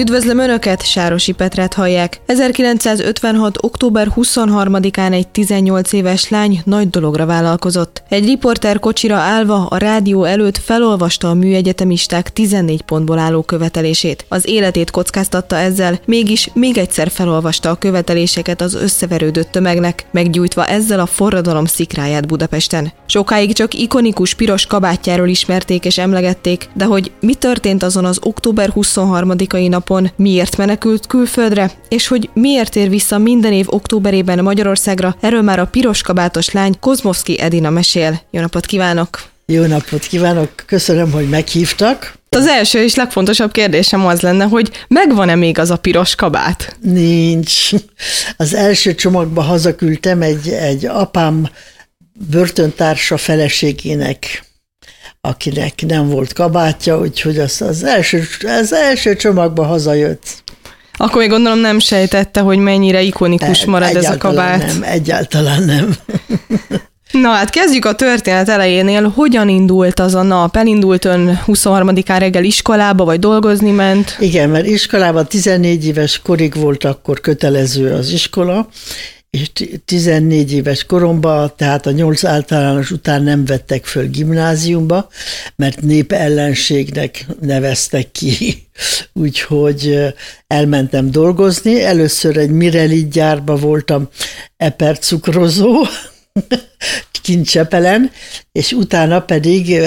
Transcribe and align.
Üdvözlöm 0.00 0.38
Önöket, 0.38 0.86
Sárosi 0.86 1.32
Petret 1.32 1.74
hallják. 1.74 2.20
1956. 2.26 3.56
október 3.60 4.08
23-án 4.16 5.12
egy 5.12 5.28
18 5.28 5.92
éves 5.92 6.28
lány 6.28 6.60
nagy 6.64 6.90
dologra 6.90 7.26
vállalkozott. 7.26 8.02
Egy 8.08 8.24
riporter 8.24 8.78
kocsira 8.78 9.16
állva 9.16 9.66
a 9.66 9.76
rádió 9.76 10.24
előtt 10.24 10.58
felolvasta 10.58 11.28
a 11.28 11.34
műegyetemisták 11.34 12.32
14 12.32 12.82
pontból 12.82 13.18
álló 13.18 13.42
követelését. 13.42 14.24
Az 14.28 14.48
életét 14.48 14.90
kockáztatta 14.90 15.56
ezzel, 15.56 16.00
mégis 16.04 16.50
még 16.54 16.78
egyszer 16.78 17.10
felolvasta 17.10 17.70
a 17.70 17.78
követeléseket 17.78 18.60
az 18.60 18.74
összeverődött 18.74 19.50
tömegnek, 19.50 20.06
meggyújtva 20.10 20.66
ezzel 20.66 21.00
a 21.00 21.06
forradalom 21.06 21.64
szikráját 21.64 22.26
Budapesten. 22.26 22.92
Sokáig 23.06 23.52
csak 23.52 23.74
ikonikus 23.74 24.34
piros 24.34 24.66
kabátjáról 24.66 25.28
ismerték 25.28 25.84
és 25.84 25.98
emlegették, 25.98 26.68
de 26.74 26.84
hogy 26.84 27.10
mi 27.20 27.34
történt 27.34 27.82
azon 27.82 28.04
az 28.04 28.18
október 28.22 28.72
23-ai 28.74 29.68
napon, 29.68 29.88
napon 29.90 30.12
miért 30.16 30.56
menekült 30.56 31.06
külföldre, 31.06 31.70
és 31.88 32.06
hogy 32.06 32.30
miért 32.32 32.76
ér 32.76 32.88
vissza 32.88 33.18
minden 33.18 33.52
év 33.52 33.66
októberében 33.68 34.42
Magyarországra, 34.42 35.16
erről 35.20 35.42
már 35.42 35.58
a 35.58 35.66
piros 35.66 36.02
kabátos 36.02 36.50
lány 36.50 36.78
Kozmovszki 36.80 37.40
Edina 37.40 37.70
mesél. 37.70 38.20
Jó 38.30 38.40
napot 38.40 38.66
kívánok! 38.66 39.22
Jó 39.46 39.66
napot 39.66 40.02
kívánok, 40.02 40.50
köszönöm, 40.66 41.12
hogy 41.12 41.28
meghívtak. 41.28 42.14
Az 42.28 42.46
első 42.46 42.82
és 42.82 42.94
legfontosabb 42.94 43.52
kérdésem 43.52 44.06
az 44.06 44.20
lenne, 44.20 44.44
hogy 44.44 44.70
megvan-e 44.88 45.34
még 45.34 45.58
az 45.58 45.70
a 45.70 45.76
piros 45.76 46.14
kabát? 46.14 46.76
Nincs. 46.80 47.70
Az 48.36 48.54
első 48.54 48.94
csomagba 48.94 49.42
hazaküldtem 49.42 50.22
egy, 50.22 50.48
egy 50.48 50.86
apám 50.86 51.48
börtöntársa 52.30 53.16
feleségének 53.16 54.49
akinek 55.20 55.86
nem 55.86 56.08
volt 56.08 56.32
kabátja, 56.32 56.98
úgyhogy 56.98 57.38
az, 57.38 57.62
az, 57.62 57.84
első, 57.84 58.22
az 58.60 58.72
első 58.72 59.16
csomagba 59.16 59.64
hazajött. 59.64 60.42
Akkor 60.92 61.20
még 61.20 61.30
gondolom 61.30 61.58
nem 61.58 61.78
sejtette, 61.78 62.40
hogy 62.40 62.58
mennyire 62.58 63.00
ikonikus 63.00 63.64
marad 63.64 63.96
ez 63.96 64.10
a 64.10 64.16
kabát. 64.16 64.66
Nem, 64.66 64.82
egyáltalán 64.82 65.62
nem. 65.62 65.94
Na 67.10 67.28
hát 67.28 67.50
kezdjük 67.50 67.84
a 67.84 67.94
történet 67.94 68.48
elejénél. 68.48 69.08
Hogyan 69.08 69.48
indult 69.48 70.00
az 70.00 70.14
a 70.14 70.22
nap? 70.22 70.56
Elindult 70.56 71.04
ön 71.04 71.40
23-án 71.46 72.16
reggel 72.18 72.44
iskolába, 72.44 73.04
vagy 73.04 73.18
dolgozni 73.18 73.70
ment? 73.70 74.16
Igen, 74.18 74.48
mert 74.48 74.66
iskolában 74.66 75.26
14 75.26 75.86
éves 75.86 76.20
korig 76.22 76.54
volt 76.54 76.84
akkor 76.84 77.20
kötelező 77.20 77.92
az 77.92 78.10
iskola, 78.10 78.68
és 79.30 79.50
14 79.84 80.52
éves 80.52 80.84
koromban, 80.84 81.52
tehát 81.56 81.86
a 81.86 81.90
8 81.90 82.24
általános 82.24 82.90
után 82.90 83.22
nem 83.22 83.44
vettek 83.44 83.84
föl 83.84 84.06
gimnáziumba, 84.06 85.08
mert 85.56 85.80
népellenségnek 85.80 87.26
neveztek 87.40 88.10
ki. 88.12 88.66
Úgyhogy 89.12 89.98
elmentem 90.46 91.10
dolgozni. 91.10 91.82
Először 91.82 92.36
egy 92.36 92.50
Mireli 92.50 93.08
gyárba 93.08 93.56
voltam 93.56 94.08
epercukrozó, 94.56 95.84
kincsepelen, 97.22 98.10
és 98.52 98.72
utána 98.72 99.20
pedig, 99.20 99.80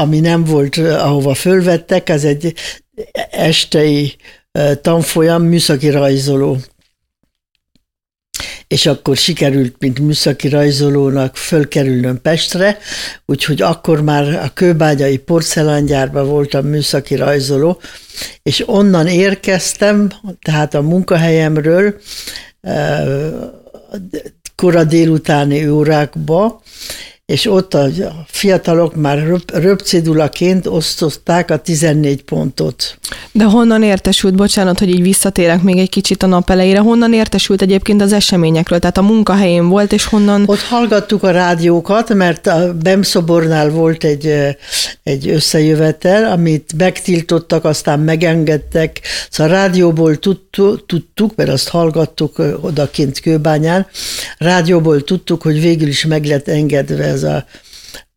ami 0.00 0.20
nem 0.20 0.44
volt, 0.44 0.76
ahova 0.76 1.34
fölvettek, 1.34 2.08
az 2.08 2.24
egy 2.24 2.54
estei 3.30 4.16
tanfolyam 4.82 5.42
műszaki 5.42 5.90
rajzoló 5.90 6.58
és 8.72 8.86
akkor 8.86 9.16
sikerült, 9.16 9.74
mint 9.78 9.98
műszaki 9.98 10.48
rajzolónak 10.48 11.36
fölkerülnöm 11.36 12.20
Pestre, 12.20 12.78
úgyhogy 13.26 13.62
akkor 13.62 14.02
már 14.02 14.34
a 14.34 14.50
kőbányai 14.54 15.18
porcelángyárban 15.18 16.28
voltam 16.28 16.66
műszaki 16.66 17.14
rajzoló, 17.14 17.80
és 18.42 18.62
onnan 18.66 19.06
érkeztem, 19.06 20.12
tehát 20.42 20.74
a 20.74 20.82
munkahelyemről 20.82 22.00
kora 24.56 24.84
délutáni 24.84 25.68
órákba, 25.68 26.62
és 27.32 27.46
ott 27.46 27.74
a 27.74 27.88
fiatalok 28.26 28.94
már 28.94 29.26
röp, 29.26 29.50
röpcédulaként 29.50 30.66
osztották 30.66 31.50
a 31.50 31.56
14 31.56 32.22
pontot. 32.22 32.98
De 33.32 33.44
honnan 33.44 33.82
értesült, 33.82 34.34
bocsánat, 34.34 34.78
hogy 34.78 34.88
így 34.88 35.02
visszatérek 35.02 35.62
még 35.62 35.78
egy 35.78 35.88
kicsit 35.88 36.22
a 36.22 36.26
nap 36.26 36.50
elejére, 36.50 36.78
honnan 36.78 37.12
értesült 37.12 37.62
egyébként 37.62 38.02
az 38.02 38.12
eseményekről? 38.12 38.78
Tehát 38.78 38.98
a 38.98 39.02
munkahelyén 39.02 39.68
volt, 39.68 39.92
és 39.92 40.04
honnan... 40.04 40.42
Ott 40.46 40.60
hallgattuk 40.60 41.22
a 41.22 41.30
rádiókat, 41.30 42.14
mert 42.14 42.46
a 42.46 42.74
Bemszobornál 42.82 43.70
volt 43.70 44.04
egy, 44.04 44.32
egy 45.02 45.28
összejövetel, 45.28 46.32
amit 46.32 46.72
megtiltottak, 46.76 47.64
aztán 47.64 48.00
megengedtek. 48.00 49.00
Szóval 49.30 49.52
a 49.52 49.56
rádióból 49.56 50.18
tudtuk, 50.86 51.34
mert 51.34 51.50
azt 51.50 51.68
hallgattuk 51.68 52.42
odakint 52.60 53.20
Kőbányán, 53.20 53.86
rádióból 54.38 55.04
tudtuk, 55.04 55.42
hogy 55.42 55.60
végül 55.60 55.88
is 55.88 56.06
meg 56.06 56.24
lett 56.24 56.48
engedve 56.48 57.04
ez 57.04 57.21
a 57.22 57.44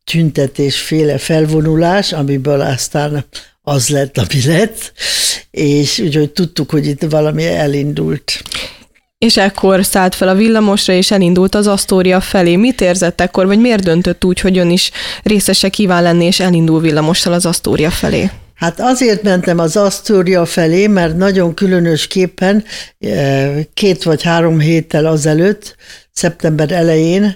tüntetésféle 0.03 1.17
felvonulás, 1.17 2.13
amiből 2.13 2.61
aztán 2.61 3.25
az 3.61 3.89
lett, 3.89 4.17
ami 4.17 4.45
lett, 4.45 4.93
és 5.51 5.99
úgyhogy 5.99 6.31
tudtuk, 6.31 6.69
hogy 6.69 6.87
itt 6.87 7.01
valami 7.01 7.45
elindult. 7.45 8.41
És 9.17 9.37
ekkor 9.37 9.85
szállt 9.85 10.15
fel 10.15 10.27
a 10.27 10.35
villamosra, 10.35 10.93
és 10.93 11.11
elindult 11.11 11.55
az 11.55 11.67
Asztória 11.67 12.21
felé. 12.21 12.55
Mit 12.55 12.81
érzett 12.81 13.21
ekkor, 13.21 13.45
vagy 13.45 13.59
miért 13.59 13.83
döntött 13.83 14.25
úgy, 14.25 14.39
hogy 14.39 14.57
ön 14.57 14.69
is 14.69 14.91
részese 15.23 15.69
kíván 15.69 16.03
lenni, 16.03 16.25
és 16.25 16.39
elindul 16.39 16.81
villamossal 16.81 17.33
az 17.33 17.45
Asztória 17.45 17.89
felé? 17.89 18.29
Hát 18.55 18.79
azért 18.79 19.23
mentem 19.23 19.59
az 19.59 19.75
Asztória 19.75 20.45
felé, 20.45 20.87
mert 20.87 21.17
nagyon 21.17 21.53
különösképpen 21.53 22.63
eh, 22.99 23.63
két 23.73 24.03
vagy 24.03 24.23
három 24.23 24.59
héttel 24.59 25.05
azelőtt, 25.05 25.75
szeptember 26.11 26.71
elején 26.71 27.35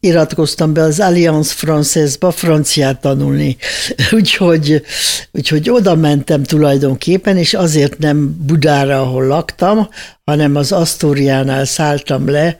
iratkoztam 0.00 0.72
be 0.72 0.82
az 0.82 1.00
Alliance 1.00 1.54
Française-ba 1.58 2.32
franciát 2.34 3.00
tanulni. 3.00 3.56
úgyhogy, 4.12 4.82
úgyhogy 5.32 5.70
oda 5.70 5.94
mentem 5.94 6.42
tulajdonképpen, 6.42 7.36
és 7.36 7.54
azért 7.54 7.98
nem 7.98 8.36
Budára, 8.46 9.00
ahol 9.00 9.26
laktam, 9.26 9.88
hanem 10.24 10.56
az 10.56 10.72
Asztóriánál 10.72 11.64
szálltam 11.64 12.28
le, 12.28 12.58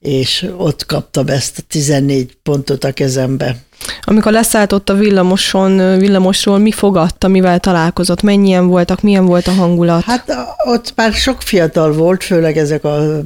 és 0.00 0.46
ott 0.56 0.86
kaptam 0.86 1.28
ezt 1.28 1.58
a 1.58 1.62
14 1.68 2.36
pontot 2.42 2.84
a 2.84 2.92
kezembe. 2.92 3.56
Amikor 4.02 4.32
leszállt 4.32 4.72
ott 4.72 4.88
a 4.88 4.94
villamoson, 4.94 5.98
villamosról, 5.98 6.58
mi 6.58 6.72
fogadta, 6.72 7.28
mivel 7.28 7.60
találkozott, 7.60 8.22
mennyien 8.22 8.66
voltak, 8.66 9.02
milyen 9.02 9.26
volt 9.26 9.46
a 9.46 9.50
hangulat? 9.50 10.02
Hát 10.02 10.32
ott 10.64 10.92
már 10.96 11.12
sok 11.12 11.42
fiatal 11.42 11.92
volt, 11.92 12.24
főleg 12.24 12.56
ezek 12.56 12.84
a 12.84 13.20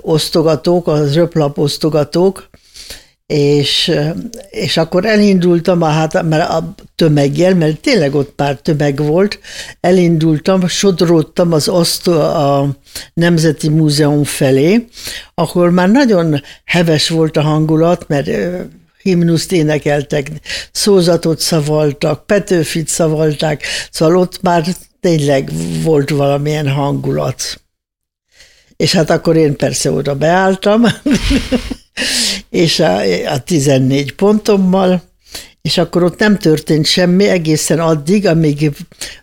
osztogatók, 0.00 0.86
az 0.86 1.14
röplap 1.14 1.58
osztogatók, 1.58 2.50
és, 3.26 3.92
és 4.50 4.76
akkor 4.76 5.06
elindultam, 5.06 5.82
a, 5.82 5.86
hát, 5.86 6.22
mert 6.22 6.50
a 6.50 6.74
tömeggel, 6.96 7.54
mert 7.54 7.80
tényleg 7.80 8.14
ott 8.14 8.30
pár 8.30 8.56
tömeg 8.56 8.96
volt, 8.96 9.38
elindultam, 9.80 10.66
sodródtam 10.66 11.52
az 11.52 11.68
osztó, 11.68 12.12
a 12.20 12.68
Nemzeti 13.14 13.68
Múzeum 13.68 14.24
felé, 14.24 14.84
ahol 15.34 15.70
már 15.70 15.90
nagyon 15.90 16.42
heves 16.64 17.08
volt 17.08 17.36
a 17.36 17.42
hangulat, 17.42 18.08
mert 18.08 18.30
himnuszt 19.02 19.52
énekeltek, 19.52 20.30
szózatot 20.72 21.40
szavaltak, 21.40 22.26
Petőfit 22.26 22.88
szavalták, 22.88 23.64
szóval 23.90 24.16
ott 24.16 24.42
már 24.42 24.64
tényleg 25.00 25.50
volt 25.82 26.10
valamilyen 26.10 26.68
hangulat. 26.68 27.61
És 28.82 28.92
hát 28.92 29.10
akkor 29.10 29.36
én 29.36 29.56
persze 29.56 29.90
oda 29.90 30.14
beálltam, 30.14 30.84
és 32.50 32.80
a, 32.80 32.98
a 33.26 33.38
14 33.38 34.12
pontommal, 34.12 35.02
és 35.62 35.78
akkor 35.78 36.02
ott 36.02 36.18
nem 36.18 36.38
történt 36.38 36.86
semmi 36.86 37.28
egészen 37.28 37.78
addig, 37.78 38.26
amíg 38.26 38.70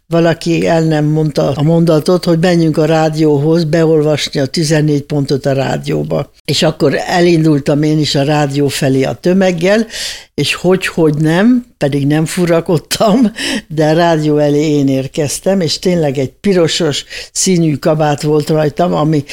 valaki 0.07 0.68
el 0.68 0.83
nem 0.83 1.06
mondta 1.06 1.51
a 1.51 1.62
mondatot, 1.62 2.25
hogy 2.25 2.39
menjünk 2.39 2.77
a 2.77 2.86
rádióhoz 2.86 3.63
beolvasni 3.63 4.39
a 4.39 4.45
14 4.45 5.01
pontot 5.01 5.45
a 5.45 5.53
rádióba. 5.53 6.31
És 6.45 6.63
akkor 6.63 6.95
elindultam 7.07 7.83
én 7.83 8.00
is 8.00 8.15
a 8.15 8.24
rádió 8.24 8.68
felé 8.68 9.03
a 9.03 9.13
tömeggel, 9.13 9.88
és 10.33 10.53
hogy, 10.53 10.88
hogy 10.88 11.15
nem, 11.15 11.65
pedig 11.77 12.07
nem 12.07 12.25
furakodtam, 12.25 13.31
de 13.68 13.86
a 13.86 13.94
rádió 13.94 14.38
elé 14.38 14.69
én 14.69 14.88
érkeztem, 14.88 15.62
és 15.62 15.80
tényleg 15.80 16.18
egy 16.18 16.31
pirosos 16.31 17.06
színű 17.31 17.75
kabát 17.75 18.21
volt 18.21 18.50
rajtam, 18.50 18.94
ami 18.94 19.24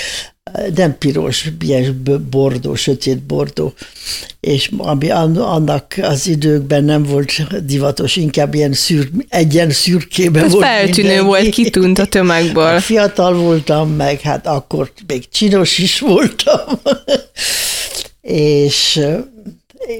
nem 0.75 0.99
piros, 0.99 1.49
ilyen 1.61 2.03
bordó, 2.31 2.75
sötét 2.75 3.23
bordó, 3.23 3.75
és 4.41 4.71
ami 4.77 5.11
annak 5.11 5.95
az 6.03 6.27
időkben 6.27 6.85
nem 6.85 7.03
volt 7.03 7.65
divatos, 7.65 8.17
inkább 8.17 8.55
ilyen 8.55 8.73
szür, 8.73 9.11
egyen 9.29 9.71
szürkében 9.71 10.45
Ez 10.45 10.53
volt 10.53 10.65
feltűnő 10.65 11.09
mindenki. 11.09 11.27
volt, 11.27 11.49
kitűnt 11.49 11.99
a 11.99 12.07
tömegből. 12.07 12.65
Hát 12.65 12.83
fiatal 12.83 13.35
voltam, 13.35 13.91
meg 13.91 14.21
hát 14.21 14.47
akkor 14.47 14.93
még 15.07 15.29
csinos 15.29 15.79
is 15.79 16.01
voltam, 16.01 16.81
és 18.21 19.01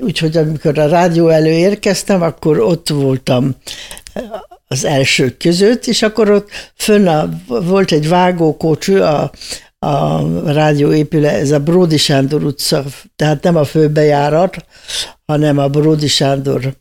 úgyhogy 0.01 0.37
amikor 0.37 0.79
a 0.79 0.89
rádió 0.89 1.29
elő 1.29 1.51
érkeztem, 1.51 2.23
akkor 2.23 2.61
ott 2.61 2.89
voltam 2.89 3.57
az 4.69 4.85
elsők 4.85 5.37
között, 5.37 5.87
és 5.87 6.03
akkor 6.03 6.31
ott 6.31 6.49
fönn 6.75 7.07
a, 7.07 7.29
volt 7.47 7.93
egy 7.93 8.09
vágókocső 8.09 9.03
a, 9.03 9.31
a 9.79 10.23
rádióépület, 10.53 11.41
ez 11.41 11.51
a 11.51 11.61
Bródi 11.61 11.97
Sándor 11.97 12.45
utca, 12.45 12.85
tehát 13.17 13.43
nem 13.43 13.57
a 13.57 13.65
főbejárat, 13.65 14.65
hanem 15.27 15.59
a 15.59 15.69
Bródi 15.69 16.09
Sándor 16.09 16.77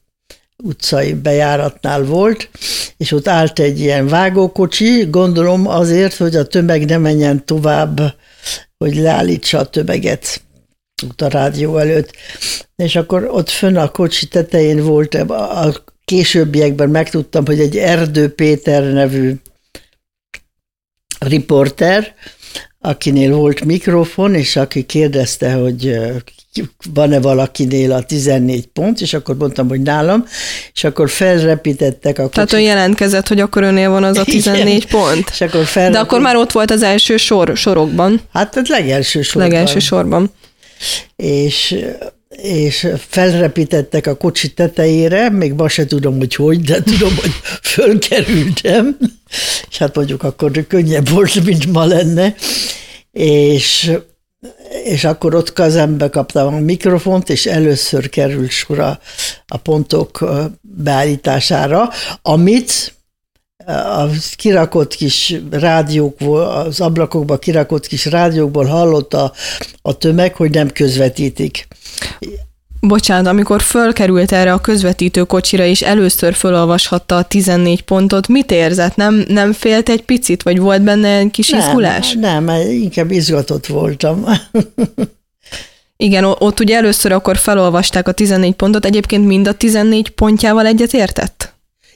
utcai 0.63 1.13
bejáratnál 1.13 2.03
volt, 2.03 2.49
és 2.97 3.11
ott 3.11 3.27
állt 3.27 3.59
egy 3.59 3.79
ilyen 3.79 4.07
vágókocsi, 4.07 5.05
gondolom 5.09 5.67
azért, 5.67 6.15
hogy 6.15 6.35
a 6.35 6.47
tömeg 6.47 6.85
ne 6.85 6.97
menjen 6.97 7.45
tovább, 7.45 8.01
hogy 8.77 8.95
leállítsa 8.95 9.57
a 9.57 9.65
tömeget 9.65 10.41
ott 11.03 11.21
a 11.21 11.27
rádió 11.27 11.77
előtt. 11.77 12.11
És 12.75 12.95
akkor 12.95 13.29
ott 13.31 13.49
fönn 13.49 13.75
a 13.75 13.91
kocsi 13.91 14.27
tetején 14.27 14.83
volt, 14.83 15.13
a 15.13 15.83
későbbiekben 16.05 16.89
megtudtam, 16.89 17.45
hogy 17.45 17.59
egy 17.59 17.77
Erdő 17.77 18.33
Péter 18.33 18.83
nevű 18.83 19.35
riporter, 21.19 22.13
akinél 22.87 23.35
volt 23.35 23.63
mikrofon, 23.63 24.33
és 24.33 24.55
aki 24.55 24.83
kérdezte, 24.83 25.53
hogy 25.53 25.99
van-e 26.93 27.19
valakinél 27.19 27.91
a 27.91 28.03
14 28.03 28.65
pont, 28.65 29.01
és 29.01 29.13
akkor 29.13 29.35
mondtam, 29.37 29.67
hogy 29.67 29.81
nálam, 29.81 30.25
és 30.73 30.83
akkor 30.83 31.09
felrepítettek 31.09 32.17
a 32.17 32.21
kocsit. 32.21 32.33
Tehát 32.33 32.53
ő 32.53 32.59
jelentkezett, 32.59 33.27
hogy 33.27 33.39
akkor 33.39 33.63
önnél 33.63 33.89
van 33.89 34.03
az 34.03 34.17
a 34.17 34.23
14 34.23 34.67
Igen. 34.67 34.87
pont. 34.89 35.29
És 35.29 35.41
akkor 35.41 35.63
De 35.73 35.99
akkor 35.99 36.19
már 36.21 36.35
ott 36.35 36.51
volt 36.51 36.71
az 36.71 36.83
első 36.83 37.17
sor, 37.17 37.57
sorokban. 37.57 38.21
Hát 38.33 38.55
az 38.55 38.67
legelső 38.67 39.21
sorban. 39.21 39.51
Legelső 39.51 39.79
sorban. 39.79 40.31
És 41.15 41.75
és 42.45 42.87
felrepítettek 43.07 44.07
a 44.07 44.15
kocsi 44.15 44.53
tetejére, 44.53 45.29
még 45.29 45.53
ma 45.53 45.67
se 45.67 45.85
tudom, 45.85 46.17
hogy 46.17 46.35
hogy, 46.35 46.61
de 46.61 46.83
tudom, 46.83 47.15
hogy 47.15 47.31
fölkerültem, 47.61 48.97
és 49.69 49.77
hát 49.77 49.95
mondjuk 49.95 50.23
akkor 50.23 50.67
könnyebb 50.67 51.09
volt, 51.09 51.43
mint 51.43 51.71
ma 51.71 51.85
lenne, 51.85 52.35
és 53.11 53.91
és 54.83 55.03
akkor 55.03 55.35
ott 55.35 55.53
kezembe 55.53 56.09
kaptam 56.09 56.53
a 56.53 56.59
mikrofont, 56.59 57.29
és 57.29 57.45
először 57.45 58.09
került 58.09 58.49
sor 58.49 58.79
a, 58.79 58.99
a 59.47 59.57
pontok 59.57 60.25
beállítására, 60.61 61.89
amit 62.21 62.94
a 63.65 64.07
kirakott 64.35 64.95
kis 64.95 65.35
rádiókból, 65.51 66.41
az 66.41 66.81
ablakokba 66.81 67.37
kirakott 67.37 67.87
kis 67.87 68.05
rádiókból 68.05 68.65
hallotta 68.65 69.31
a 69.81 69.97
tömeg, 69.97 70.35
hogy 70.35 70.51
nem 70.51 70.69
közvetítik. 70.69 71.67
Bocsánat, 72.79 73.27
amikor 73.27 73.61
fölkerült 73.61 74.31
erre 74.31 74.53
a 74.53 74.61
közvetítő 74.61 75.23
kocsira, 75.23 75.63
és 75.63 75.81
először 75.81 76.33
fölolvashatta 76.33 77.17
a 77.17 77.23
14 77.23 77.81
pontot, 77.81 78.27
mit 78.27 78.51
érzett? 78.51 78.95
Nem, 78.95 79.25
nem 79.27 79.53
félt 79.53 79.89
egy 79.89 80.01
picit, 80.01 80.43
vagy 80.43 80.59
volt 80.59 80.81
benne 80.81 81.17
egy 81.17 81.31
kis 81.31 81.49
nem, 81.49 81.59
izgulás? 81.59 82.13
Nem, 82.13 82.49
inkább 82.69 83.11
izgatott 83.11 83.65
voltam. 83.65 84.25
Igen, 85.97 86.23
ott 86.23 86.59
ugye 86.59 86.75
először 86.75 87.11
akkor 87.11 87.37
felolvasták 87.37 88.07
a 88.07 88.11
14 88.11 88.53
pontot, 88.53 88.85
egyébként 88.85 89.25
mind 89.25 89.47
a 89.47 89.53
14 89.53 90.09
pontjával 90.09 90.65
egyet 90.65 90.93
értett? 90.93 91.54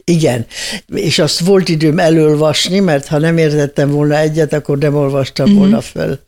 Igen, 0.09 0.45
és 0.87 1.19
azt 1.19 1.39
volt 1.39 1.69
időm 1.69 1.99
elolvasni, 1.99 2.79
mert 2.79 3.07
ha 3.07 3.17
nem 3.17 3.37
értettem 3.37 3.89
volna 3.89 4.17
egyet, 4.17 4.53
akkor 4.53 4.77
nem 4.77 4.95
olvastam 4.95 5.49
mm-hmm. 5.49 5.57
volna 5.57 5.81
föl 5.81 6.19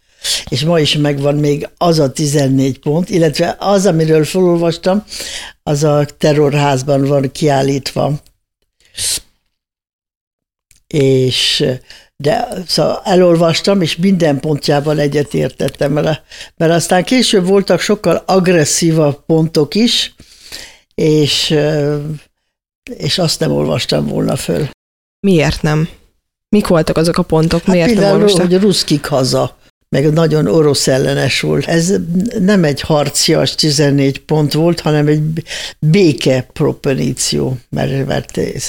és 0.50 0.64
ma 0.64 0.80
is 0.80 0.96
megvan 0.96 1.36
még 1.36 1.70
az 1.78 2.00
a 2.00 2.12
14 2.12 2.80
pont, 2.80 3.10
illetve 3.10 3.56
az, 3.60 3.86
amiről 3.86 4.26
felolvastam, 4.26 5.04
az 5.64 5.84
a 5.84 6.06
terrorházban 6.18 7.06
van 7.06 7.32
kiállítva. 7.32 8.14
És 10.88 11.66
de 12.16 12.48
szóval 12.68 13.02
elolvastam, 13.04 13.82
és 13.82 13.96
minden 13.96 14.40
pontjával 14.40 15.00
egyetértettem, 15.00 15.92
mert, 15.92 16.22
mert 16.58 16.72
aztán 16.72 17.04
később 17.04 17.46
voltak 17.46 17.80
sokkal 17.80 18.24
agresszívabb 18.26 19.26
pontok 19.26 19.76
is, 19.76 20.16
és, 20.96 21.54
és 22.98 23.18
azt 23.18 23.40
nem 23.40 23.52
olvastam 23.52 24.08
volna 24.08 24.36
föl. 24.36 24.70
Miért 25.20 25.62
nem? 25.62 25.90
Mik 26.50 26.68
voltak 26.68 26.98
azok 26.98 27.18
a 27.18 27.24
pontok? 27.24 27.62
Hát 27.64 27.76
Miért 27.76 27.88
például, 27.88 28.08
nem 28.12 28.22
olvastam? 28.22 28.48
hogy 28.48 28.62
ruszkik 28.62 29.06
haza 29.06 29.60
meg 29.96 30.14
nagyon 30.14 30.48
orosz 30.48 30.88
ellenes 30.88 31.40
volt. 31.40 31.66
Ez 31.66 31.94
nem 32.40 32.64
egy 32.64 32.82
harcias 32.82 33.56
14 33.56 34.20
pont 34.20 34.54
volt, 34.54 34.80
hanem 34.80 35.08
egy 35.08 35.22
béke 35.80 36.48
proponíció, 36.54 37.58
mert, 37.70 38.06
mert 38.06 38.38
ez, 38.38 38.68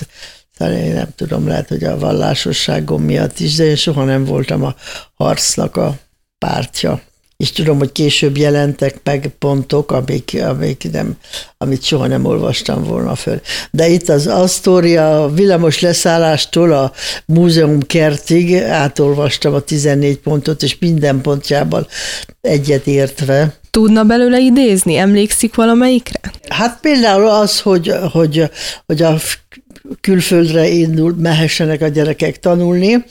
én 0.59 0.93
nem 0.95 1.09
tudom, 1.17 1.47
lehet, 1.47 1.69
hogy 1.69 1.85
a 1.85 1.99
vallásosságom 1.99 3.03
miatt 3.03 3.39
is, 3.39 3.55
de 3.55 3.65
én 3.65 3.77
soha 3.77 4.05
nem 4.05 4.25
voltam 4.25 4.65
a 4.65 4.75
harcnak 5.15 5.77
a 5.77 5.99
pártja 6.39 7.03
és 7.43 7.53
tudom, 7.53 7.79
hogy 7.79 7.93
később 7.93 8.37
jelentek 8.37 9.01
meg 9.05 9.31
pontok, 9.39 9.93
amik, 9.93 10.39
amik 10.43 10.91
nem, 10.93 11.17
amit 11.59 11.83
soha 11.83 12.07
nem 12.07 12.25
olvastam 12.25 12.85
volna 12.85 13.15
föl. 13.15 13.41
De 13.71 13.89
itt 13.89 14.09
az 14.09 14.27
Astoria 14.27 15.31
villamos 15.35 15.81
leszállástól 15.81 16.73
a 16.73 16.93
múzeum 17.27 17.81
kertig 17.81 18.55
átolvastam 18.57 19.55
a 19.55 19.61
14 19.61 20.19
pontot, 20.19 20.63
és 20.63 20.79
minden 20.79 21.21
pontjában 21.21 21.87
egyet 22.41 22.87
értve. 22.87 23.55
Tudna 23.71 24.05
belőle 24.05 24.39
idézni? 24.39 24.97
Emlékszik 24.97 25.55
valamelyikre? 25.55 26.21
Hát 26.49 26.81
például 26.81 27.29
az, 27.29 27.61
hogy, 27.61 27.95
hogy, 28.13 28.51
hogy 28.87 29.03
a 29.03 29.17
külföldre 30.01 30.69
indul, 30.69 31.15
mehessenek 31.19 31.83
a 31.83 31.89
gyerekek 31.89 32.39
tanulni, 32.39 33.05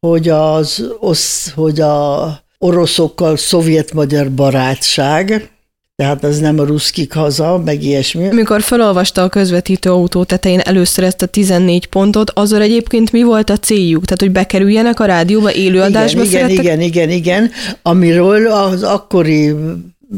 hogy 0.00 0.28
az, 0.28 0.84
az 1.00 1.52
hogy 1.54 1.80
a 1.80 2.46
oroszokkal 2.58 3.36
szovjet-magyar 3.36 4.30
barátság, 4.30 5.50
tehát 5.96 6.24
az 6.24 6.38
nem 6.38 6.58
a 6.58 6.64
ruszkik 6.64 7.12
haza, 7.12 7.62
meg 7.64 7.82
ilyesmi. 7.82 8.28
Amikor 8.28 8.62
felolvasta 8.62 9.22
a 9.22 9.28
közvetítő 9.28 9.90
autó 9.90 10.24
tetején 10.24 10.60
először 10.60 11.04
ezt 11.04 11.22
a 11.22 11.26
14 11.26 11.86
pontot, 11.86 12.30
azon 12.30 12.60
egyébként 12.60 13.12
mi 13.12 13.22
volt 13.22 13.50
a 13.50 13.56
céljuk? 13.56 14.04
Tehát, 14.04 14.20
hogy 14.20 14.32
bekerüljenek 14.32 15.00
a 15.00 15.04
rádióba, 15.04 15.52
élőadásba 15.52 16.22
igen, 16.22 16.50
igen, 16.50 16.64
igen, 16.64 16.80
igen, 16.80 17.10
igen, 17.10 17.50
amiről 17.82 18.46
az 18.46 18.82
akkori 18.82 19.54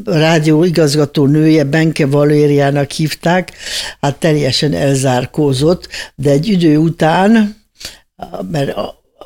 rádió 0.05 0.65
igazgató 0.65 1.27
nője 1.27 1.65
Benke 1.65 2.07
Valériának 2.07 2.91
hívták, 2.91 3.53
hát 4.01 4.17
teljesen 4.17 4.73
elzárkózott, 4.73 5.89
de 6.15 6.31
egy 6.31 6.49
idő 6.49 6.77
után, 6.77 7.57
mert 8.51 8.77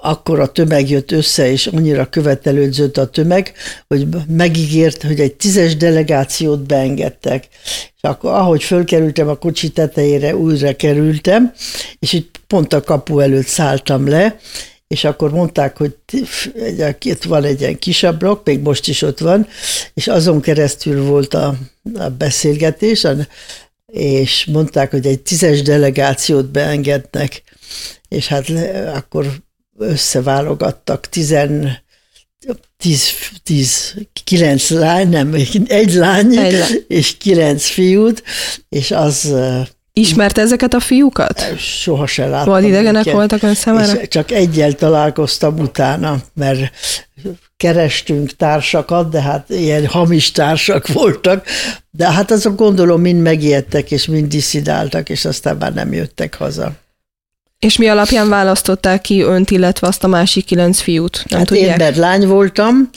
akkor 0.04 0.40
a 0.40 0.52
tömeg 0.52 0.90
jött 0.90 1.12
össze, 1.12 1.50
és 1.50 1.66
annyira 1.66 2.08
követelődzött 2.08 2.96
a 2.96 3.10
tömeg, 3.10 3.52
hogy 3.88 4.06
megígért, 4.28 5.02
hogy 5.02 5.20
egy 5.20 5.34
tízes 5.34 5.76
delegációt 5.76 6.60
beengedtek. 6.60 7.48
És 7.96 8.00
akkor, 8.00 8.30
ahogy 8.30 8.62
fölkerültem 8.62 9.28
a 9.28 9.34
kocsi 9.34 9.68
tetejére, 9.68 10.36
újra 10.36 10.76
kerültem, 10.76 11.52
és 11.98 12.12
itt 12.12 12.40
pont 12.46 12.72
a 12.72 12.82
kapu 12.82 13.18
előtt 13.18 13.46
szálltam 13.46 14.08
le, 14.08 14.38
és 14.86 15.04
akkor 15.04 15.30
mondták, 15.30 15.76
hogy 15.76 15.96
itt 17.00 17.22
van 17.22 17.44
egy 17.44 17.60
ilyen 17.60 17.78
kis 17.78 18.02
ablak, 18.02 18.44
még 18.44 18.60
most 18.60 18.88
is 18.88 19.02
ott 19.02 19.18
van, 19.18 19.46
és 19.94 20.08
azon 20.08 20.40
keresztül 20.40 21.04
volt 21.04 21.34
a, 21.34 21.54
a 21.94 22.08
beszélgetés, 22.08 23.06
és 23.86 24.44
mondták, 24.44 24.90
hogy 24.90 25.06
egy 25.06 25.20
tízes 25.20 25.62
delegációt 25.62 26.50
beengednek, 26.50 27.42
és 28.08 28.26
hát 28.26 28.50
akkor 28.94 29.42
összeválogattak 29.78 31.08
tizen, 31.08 31.78
tíz, 32.76 33.02
tíz, 33.42 33.94
kilenc 34.24 34.70
lány, 34.70 35.08
nem, 35.08 35.34
egy 35.66 35.94
lány, 35.94 36.38
egy 36.38 36.52
lány. 36.52 36.84
és 36.88 37.16
kilenc 37.16 37.66
fiút, 37.66 38.22
és 38.68 38.90
az 38.90 39.34
Ismerte 39.96 40.40
ezeket 40.40 40.74
a 40.74 40.80
fiúkat? 40.80 41.58
Soha 41.58 42.06
se 42.06 42.26
láttam. 42.26 42.52
Vagy 42.52 42.64
idegenek 42.64 43.00
őket, 43.00 43.14
voltak 43.14 43.42
ön 43.42 43.54
számára? 43.54 44.06
Csak 44.06 44.30
egyel 44.30 44.72
találkoztam 44.72 45.58
utána, 45.58 46.16
mert 46.34 46.72
kerestünk 47.56 48.36
társakat, 48.36 49.10
de 49.10 49.20
hát 49.20 49.50
ilyen 49.50 49.86
hamis 49.86 50.30
társak 50.30 50.86
voltak, 50.88 51.46
de 51.90 52.12
hát 52.12 52.30
azok 52.30 52.56
gondolom 52.56 53.00
mind 53.00 53.22
megijedtek, 53.22 53.90
és 53.90 54.06
mind 54.06 54.28
diszidáltak, 54.28 55.08
és 55.08 55.24
aztán 55.24 55.56
már 55.56 55.74
nem 55.74 55.92
jöttek 55.92 56.34
haza. 56.34 56.72
És 57.64 57.76
mi 57.76 57.88
alapján 57.88 58.28
választották 58.28 59.00
ki 59.00 59.20
önt, 59.20 59.50
illetve 59.50 59.86
azt 59.86 60.04
a 60.04 60.06
másik 60.06 60.44
kilenc 60.44 60.80
fiút? 60.80 61.24
Nem 61.28 61.38
hát 61.38 61.48
tudják? 61.48 61.70
én 61.70 61.74
mert 61.76 61.96
lány 61.96 62.26
voltam, 62.26 62.90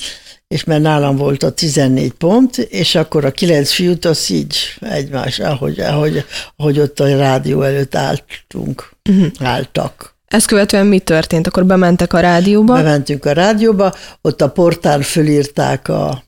és 0.47 0.63
mert 0.63 0.81
nálam 0.81 1.15
volt 1.15 1.43
a 1.43 1.51
14 1.51 2.12
pont, 2.12 2.57
és 2.57 2.95
akkor 2.95 3.25
a 3.25 3.31
kilenc 3.31 3.71
fiút 3.71 4.05
az 4.05 4.29
így 4.29 4.57
egymás, 4.79 5.39
ahogy, 5.39 5.79
ahogy, 5.79 6.25
ahogy 6.55 6.79
ott 6.79 7.00
a 7.00 7.17
rádió 7.17 7.62
előtt 7.62 7.95
álltunk, 7.95 8.89
uh-huh. 9.09 9.27
álltak. 9.39 10.15
Ezt 10.27 10.47
követően 10.47 10.86
mi 10.86 11.00
történt? 11.00 11.47
Akkor 11.47 11.65
bementek 11.65 12.13
a 12.13 12.19
rádióba? 12.19 12.74
Bementünk 12.74 13.25
a 13.25 13.31
rádióba, 13.31 13.93
ott 14.21 14.41
a 14.41 14.50
portán 14.50 15.01
fölírták 15.01 15.88
a, 15.88 16.24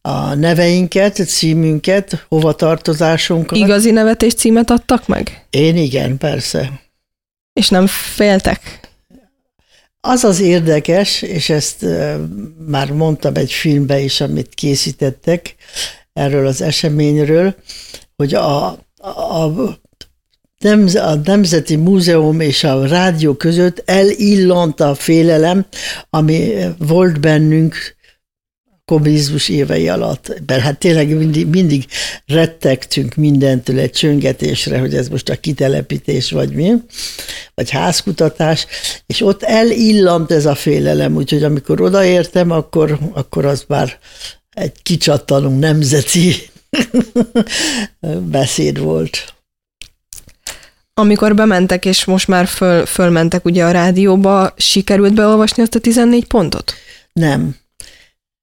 a 0.00 0.34
neveinket, 0.34 1.18
a 1.18 1.24
címünket, 1.24 2.26
hova 2.28 2.52
tartozásunkat. 2.52 3.58
Igazi 3.58 3.90
nevet 3.90 4.22
és 4.22 4.34
címet 4.34 4.70
adtak 4.70 5.06
meg? 5.06 5.46
Én 5.50 5.76
igen, 5.76 6.18
persze. 6.18 6.82
És 7.54 7.68
nem 7.68 7.86
féltek? 7.86 8.80
Az 10.00 10.24
az 10.24 10.40
érdekes, 10.40 11.22
és 11.22 11.50
ezt 11.50 11.86
már 12.66 12.92
mondtam 12.92 13.34
egy 13.34 13.52
filmbe 13.52 14.00
is, 14.00 14.20
amit 14.20 14.54
készítettek 14.54 15.54
erről 16.12 16.46
az 16.46 16.60
eseményről, 16.60 17.54
hogy 18.16 18.34
a, 18.34 18.66
a, 18.96 19.44
a 20.94 21.14
Nemzeti 21.24 21.76
Múzeum 21.76 22.40
és 22.40 22.64
a 22.64 22.86
rádió 22.86 23.34
között 23.34 23.82
elillant 23.84 24.80
a 24.80 24.94
félelem, 24.94 25.66
ami 26.10 26.54
volt 26.78 27.20
bennünk 27.20 27.96
kommunizmus 28.84 29.48
évei 29.48 29.88
alatt. 29.88 30.40
Mert 30.46 30.62
hát 30.62 30.78
tényleg 30.78 31.16
mindig, 31.16 31.46
mindig 31.46 31.86
rettegtünk 32.26 33.14
mindentől 33.14 33.78
egy 33.78 33.90
csöngetésre, 33.90 34.78
hogy 34.78 34.94
ez 34.94 35.08
most 35.08 35.28
a 35.28 35.40
kitelepítés 35.40 36.30
vagy 36.30 36.52
mi, 36.52 36.72
vagy 37.54 37.70
házkutatás, 37.70 38.66
és 39.06 39.20
ott 39.20 39.42
elillant 39.42 40.30
ez 40.30 40.46
a 40.46 40.54
félelem, 40.54 41.14
úgyhogy 41.14 41.42
amikor 41.42 41.80
odaértem, 41.80 42.50
akkor, 42.50 42.98
akkor 43.12 43.44
az 43.44 43.64
már 43.68 43.98
egy 44.50 44.72
kicsattanó 44.82 45.58
nemzeti 45.58 46.34
beszéd 48.36 48.78
volt. 48.78 49.34
Amikor 50.94 51.34
bementek, 51.34 51.84
és 51.84 52.04
most 52.04 52.28
már 52.28 52.46
föl, 52.46 52.86
fölmentek 52.86 53.44
ugye 53.44 53.64
a 53.64 53.70
rádióba, 53.70 54.54
sikerült 54.56 55.14
beolvasni 55.14 55.62
azt 55.62 55.74
a 55.74 55.78
14 55.78 56.24
pontot? 56.24 56.74
Nem. 57.12 57.56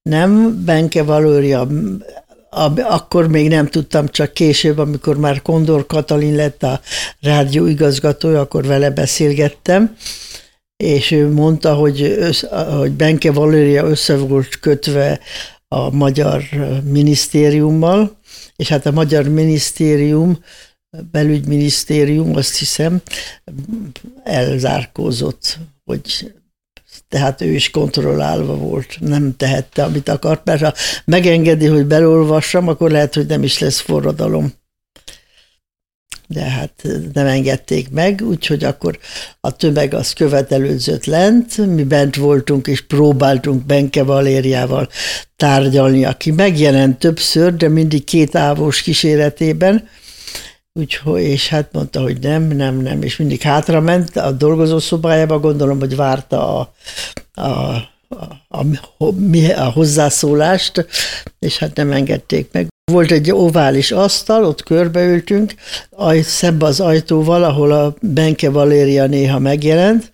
Nem, 0.10 0.64
Benke 0.66 1.04
Valória, 1.04 1.68
akkor 2.82 3.28
még 3.28 3.48
nem 3.50 3.68
tudtam, 3.68 4.08
csak 4.08 4.34
később, 4.34 4.78
amikor 4.78 5.18
már 5.18 5.42
Kondor 5.42 5.86
Katalin 5.86 6.36
lett 6.36 6.64
a 6.64 6.82
rádió 7.22 7.66
igazgatója, 7.66 8.40
akkor 8.40 8.66
vele 8.66 8.90
beszélgettem, 8.90 9.96
és 10.84 11.12
ő 11.12 11.32
mondta, 11.32 11.74
hogy, 11.74 12.02
össz, 12.02 12.44
hogy 12.78 12.92
Benke 12.92 13.32
Valória 13.32 13.86
össze 13.86 14.18
volt 14.18 14.60
kötve 14.60 15.20
a 15.68 15.90
magyar 15.90 16.44
minisztériummal, 16.84 18.18
és 18.56 18.68
hát 18.68 18.86
a 18.86 18.92
magyar 18.92 19.28
minisztérium, 19.28 20.44
belügyminisztérium, 21.12 22.36
azt 22.36 22.58
hiszem, 22.58 23.02
elzárkózott, 24.24 25.58
hogy 25.84 26.34
tehát 27.12 27.42
ő 27.42 27.54
is 27.54 27.70
kontrollálva 27.70 28.56
volt, 28.56 28.98
nem 29.00 29.34
tehette, 29.38 29.84
amit 29.84 30.10
akart, 30.10 30.46
mert 30.46 30.62
ha 30.62 30.74
megengedi, 31.06 31.66
hogy 31.66 31.86
belolvassam, 31.86 32.68
akkor 32.68 32.92
lehet, 32.92 33.14
hogy 33.14 33.26
nem 33.26 33.44
is 33.44 33.60
lesz 33.60 33.80
forradalom. 33.80 34.54
De 36.28 36.42
hát 36.42 36.88
nem 37.14 37.26
engedték 37.26 37.90
meg, 37.90 38.22
úgyhogy 38.22 38.64
akkor 38.64 39.00
a 39.40 39.56
tömeg 39.56 39.94
az 39.94 40.14
követelődzött 40.14 41.06
lent, 41.06 41.58
mi 41.58 41.84
bent 41.84 42.16
voltunk 42.16 42.68
és 42.68 42.82
próbáltunk 42.82 43.66
Benke 43.66 44.04
Valériával 44.04 44.90
tárgyalni, 45.36 46.06
aki 46.06 46.32
megjelent 46.32 47.00
többször, 47.00 47.56
de 47.56 47.68
mindig 47.68 48.04
két 48.04 48.36
ávós 48.36 48.82
kíséretében, 48.82 49.88
Úgyhogy, 50.74 51.22
és 51.22 51.48
hát 51.48 51.72
mondta, 51.72 52.02
hogy 52.02 52.20
nem, 52.20 52.44
nem, 52.48 52.76
nem, 52.78 53.02
és 53.02 53.18
mindig 53.18 53.42
hátrament 53.42 54.16
a 54.16 54.32
dolgozószobájába, 54.32 55.40
gondolom, 55.40 55.80
hogy 55.80 55.96
várta 55.96 56.60
a, 56.60 56.74
a, 57.34 57.50
a, 58.48 58.66
a, 58.98 59.14
a 59.56 59.72
hozzászólást, 59.72 60.86
és 61.40 61.58
hát 61.58 61.76
nem 61.76 61.92
engedték 61.92 62.50
meg. 62.52 62.68
Volt 62.92 63.12
egy 63.12 63.32
ovális 63.32 63.92
asztal, 63.92 64.46
ott 64.46 64.64
körbeültünk, 64.64 65.54
szembe 66.22 66.66
az 66.66 66.80
ajtóval, 66.80 67.44
ahol 67.44 67.72
a 67.72 67.96
Benke 68.02 68.50
Valéria 68.50 69.06
néha 69.06 69.40
megjelent, 69.40 70.12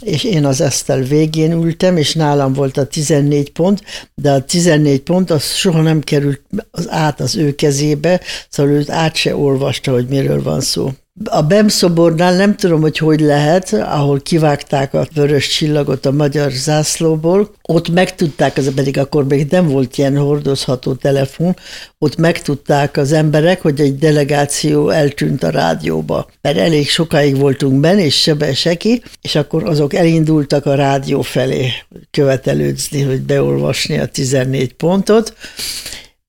és 0.00 0.24
én 0.24 0.44
az 0.44 0.60
esztel 0.60 1.00
végén 1.00 1.52
ültem, 1.52 1.96
és 1.96 2.14
nálam 2.14 2.52
volt 2.52 2.76
a 2.76 2.86
14 2.86 3.50
pont, 3.50 3.82
de 4.14 4.32
a 4.32 4.44
14 4.44 5.00
pont 5.00 5.30
az 5.30 5.54
soha 5.54 5.82
nem 5.82 6.00
került 6.00 6.40
az 6.70 6.90
át 6.90 7.20
az 7.20 7.36
ő 7.36 7.54
kezébe, 7.54 8.20
szóval 8.48 8.72
őt 8.72 8.90
át 8.90 9.14
se 9.14 9.36
olvasta, 9.36 9.92
hogy 9.92 10.06
miről 10.08 10.42
van 10.42 10.60
szó. 10.60 10.90
A 11.24 11.42
BEM 11.42 11.68
szobornál 11.68 12.36
nem 12.36 12.56
tudom, 12.56 12.80
hogy 12.80 12.98
hogy 12.98 13.20
lehet, 13.20 13.72
ahol 13.72 14.20
kivágták 14.20 14.94
a 14.94 15.06
vörös 15.14 15.48
csillagot 15.48 16.06
a 16.06 16.10
magyar 16.10 16.50
zászlóból, 16.50 17.54
ott 17.62 17.88
megtudták, 17.88 18.56
az 18.56 18.74
pedig 18.74 18.98
akkor 18.98 19.26
még 19.26 19.46
nem 19.50 19.68
volt 19.68 19.98
ilyen 19.98 20.16
hordozható 20.16 20.94
telefon, 20.94 21.56
ott 21.98 22.16
megtudták 22.16 22.96
az 22.96 23.12
emberek, 23.12 23.60
hogy 23.60 23.80
egy 23.80 23.98
delegáció 23.98 24.88
eltűnt 24.88 25.42
a 25.42 25.50
rádióba, 25.50 26.30
mert 26.40 26.58
elég 26.58 26.88
sokáig 26.88 27.36
voltunk 27.36 27.80
benne, 27.80 28.04
és 28.04 28.20
sebe 28.20 28.54
seki, 28.54 29.02
és 29.20 29.34
akkor 29.34 29.68
azok 29.68 29.94
elindultak 29.94 30.66
a 30.66 30.74
rádió 30.74 31.22
felé 31.22 31.70
követelődni, 32.10 33.02
hogy 33.02 33.20
beolvasni 33.20 33.98
a 33.98 34.06
14 34.06 34.72
pontot, 34.72 35.34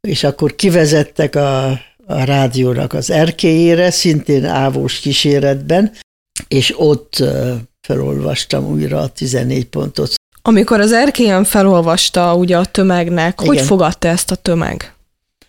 és 0.02 0.24
akkor 0.24 0.56
kivezettek 0.56 1.36
a 1.36 1.80
a 2.08 2.24
rádiónak 2.24 2.94
az 2.94 3.10
erkéjére, 3.10 3.92
szintén 3.92 4.46
ávós 4.46 5.00
kíséretben, 5.00 5.92
és 6.48 6.74
ott 6.78 7.24
felolvastam 7.82 8.66
újra 8.66 9.00
a 9.00 9.08
14 9.08 9.66
pontot. 9.66 10.14
Amikor 10.42 10.80
az 10.80 10.92
erkélyen 10.92 11.44
felolvasta 11.44 12.36
ugye 12.36 12.58
a 12.58 12.66
tömegnek, 12.66 13.40
Igen. 13.42 13.56
hogy 13.56 13.66
fogadta 13.66 14.08
ezt 14.08 14.32
a 14.32 14.36
tömeg? 14.36 14.94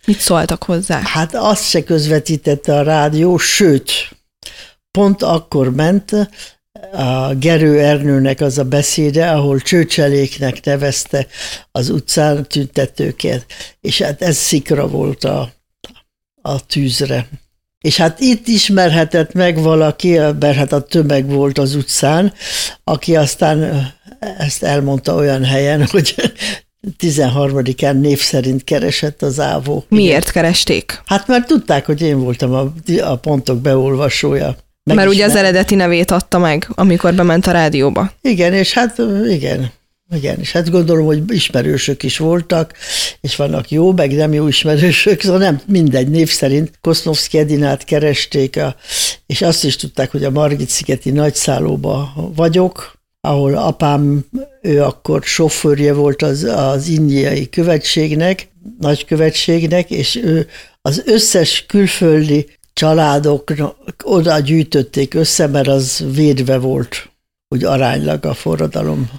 Mit 0.05 0.19
szóltak 0.19 0.63
hozzá? 0.63 1.01
Hát 1.03 1.35
azt 1.35 1.69
se 1.69 1.83
közvetítette 1.83 2.77
a 2.77 2.83
rádió, 2.83 3.37
sőt, 3.37 3.91
pont 4.91 5.23
akkor 5.23 5.71
ment 5.71 6.11
a 6.91 7.33
Gerő 7.33 7.79
Ernőnek 7.79 8.41
az 8.41 8.57
a 8.57 8.63
beszéde, 8.63 9.29
ahol 9.29 9.59
csőcseléknek 9.59 10.63
nevezte 10.63 11.27
az 11.71 11.89
utcán 11.89 12.47
tüntetőket, 12.47 13.45
és 13.81 14.01
hát 14.01 14.21
ez 14.21 14.37
szikra 14.37 14.87
volt 14.87 15.23
a 15.23 15.51
a 16.49 16.59
tűzre. 16.67 17.27
És 17.79 17.97
hát 17.97 18.19
itt 18.19 18.47
ismerhetett 18.47 19.33
meg 19.33 19.61
valaki, 19.61 20.17
mert 20.17 20.55
hát 20.55 20.71
a 20.71 20.81
tömeg 20.81 21.29
volt 21.29 21.57
az 21.57 21.75
utcán, 21.75 22.33
aki 22.83 23.15
aztán 23.15 23.87
ezt 24.37 24.63
elmondta 24.63 25.15
olyan 25.15 25.43
helyen, 25.43 25.85
hogy 25.91 26.15
13-án 26.99 27.99
név 27.99 28.19
szerint 28.19 28.63
keresett 28.63 29.21
az 29.21 29.39
ávó. 29.39 29.85
Miért 29.89 30.31
keresték? 30.31 31.01
Hát 31.05 31.27
mert 31.27 31.47
tudták, 31.47 31.85
hogy 31.85 32.01
én 32.01 32.19
voltam 32.19 32.53
a, 32.53 32.73
a 33.01 33.15
pontok 33.15 33.61
beolvasója. 33.61 34.55
Meg 34.83 34.95
mert 34.95 35.09
ugye 35.09 35.25
az 35.25 35.35
eredeti 35.35 35.75
nevét 35.75 36.11
adta 36.11 36.37
meg, 36.37 36.69
amikor 36.69 37.13
bement 37.13 37.47
a 37.47 37.51
rádióba. 37.51 38.11
Igen, 38.21 38.53
és 38.53 38.73
hát 38.73 39.01
igen. 39.27 39.71
Igen, 40.15 40.39
és 40.39 40.51
hát 40.51 40.69
gondolom, 40.69 41.05
hogy 41.05 41.23
ismerősök 41.27 42.03
is 42.03 42.17
voltak, 42.17 42.73
és 43.21 43.35
vannak 43.35 43.71
jó, 43.71 43.91
meg 43.91 44.15
nem 44.15 44.33
jó 44.33 44.47
ismerősök, 44.47 45.21
szóval 45.21 45.39
nem 45.39 45.61
mindegy 45.65 46.09
név 46.09 46.29
szerint 46.29 46.71
Kosznovszki 46.81 47.37
Edinát 47.37 47.83
keresték, 47.83 48.57
a, 48.57 48.75
és 49.25 49.41
azt 49.41 49.63
is 49.63 49.75
tudták, 49.75 50.11
hogy 50.11 50.23
a 50.23 50.29
Margit-szigeti 50.29 51.11
nagyszállóba 51.11 52.13
vagyok, 52.35 52.97
ahol 53.21 53.55
apám, 53.55 54.25
ő 54.61 54.83
akkor 54.83 55.23
sofőrje 55.23 55.93
volt 55.93 56.21
az, 56.21 56.43
az 56.43 56.87
indiai 56.87 57.49
követségnek, 57.49 58.47
nagykövetségnek, 58.79 59.91
és 59.91 60.15
ő 60.15 60.47
az 60.81 61.03
összes 61.05 61.65
külföldi 61.67 62.57
családok 62.73 63.53
oda 64.03 64.39
gyűjtötték 64.39 65.13
össze, 65.13 65.47
mert 65.47 65.67
az 65.67 66.05
védve 66.13 66.57
volt 66.57 67.09
úgy 67.47 67.63
aránylag 67.63 68.25
a 68.25 68.33
forradalom 68.33 69.09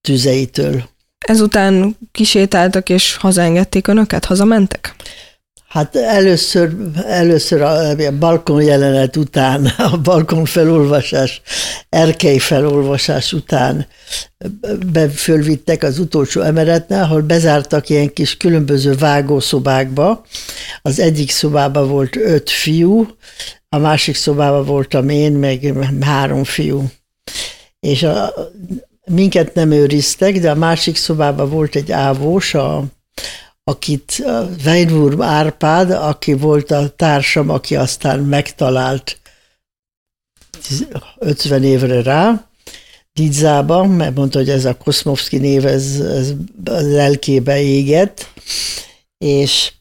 tüzeitől. 0.00 0.88
Ezután 1.18 1.96
kisétáltak 2.12 2.88
és 2.88 3.16
hazaengedték 3.16 3.86
önöket? 3.86 4.24
Hazamentek? 4.24 4.94
Hát 5.70 5.96
először, 5.96 6.76
először 7.06 7.62
a 7.62 7.94
balkon 8.18 8.62
jelenet 8.62 9.16
után, 9.16 9.66
a 9.92 9.96
balkon 9.96 10.44
felolvasás, 10.44 11.42
erkei 11.88 12.38
felolvasás 12.38 13.32
után 13.32 13.86
fölvittek 15.14 15.82
az 15.82 15.98
utolsó 15.98 16.40
emeletne, 16.40 17.02
ahol 17.02 17.20
bezártak 17.20 17.88
ilyen 17.88 18.12
kis 18.12 18.36
különböző 18.36 18.94
vágószobákba. 18.94 20.24
Az 20.82 20.98
egyik 20.98 21.30
szobában 21.30 21.88
volt 21.88 22.16
öt 22.16 22.50
fiú, 22.50 23.06
a 23.68 23.78
másik 23.78 24.16
szobában 24.16 24.64
voltam 24.64 25.08
én, 25.08 25.32
meg 25.32 25.76
három 26.00 26.44
fiú. 26.44 26.84
És 27.80 28.02
a, 28.02 28.34
minket 29.10 29.54
nem 29.54 29.70
őriztek, 29.70 30.38
de 30.38 30.50
a 30.50 30.54
másik 30.54 30.96
szobában 30.96 31.50
volt 31.50 31.74
egy 31.74 31.92
ávós, 31.92 32.54
a, 32.54 32.84
akit 33.64 34.22
Weinwurm 34.64 35.22
Árpád, 35.22 35.90
aki 35.90 36.32
volt 36.32 36.70
a 36.70 36.88
társam, 36.88 37.48
aki 37.48 37.76
aztán 37.76 38.20
megtalált 38.20 39.20
50 41.18 41.64
évre 41.64 42.02
rá, 42.02 42.50
Didzában, 43.12 43.88
mert 43.88 44.14
mondta, 44.14 44.38
hogy 44.38 44.48
ez 44.48 44.64
a 44.64 44.76
Koszmovszki 44.76 45.38
név, 45.38 45.66
ez, 45.66 46.00
ez 46.00 46.34
lelkébe 46.64 47.60
égett, 47.60 48.28
és 49.18 49.72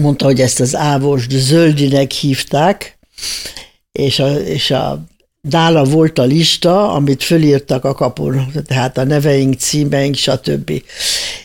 mondta, 0.00 0.24
hogy 0.24 0.40
ezt 0.40 0.60
az 0.60 0.76
ávost 0.76 1.30
Zöldinek 1.30 2.10
hívták, 2.10 2.98
és 3.92 4.18
a, 4.18 4.34
és 4.34 4.70
a 4.70 5.04
nála 5.50 5.84
volt 5.84 6.18
a 6.18 6.22
lista, 6.22 6.92
amit 6.92 7.22
fölírtak 7.22 7.84
a 7.84 7.94
kapun, 7.94 8.52
tehát 8.66 8.98
a 8.98 9.04
neveink, 9.04 9.54
címeink, 9.54 10.14
stb. 10.14 10.82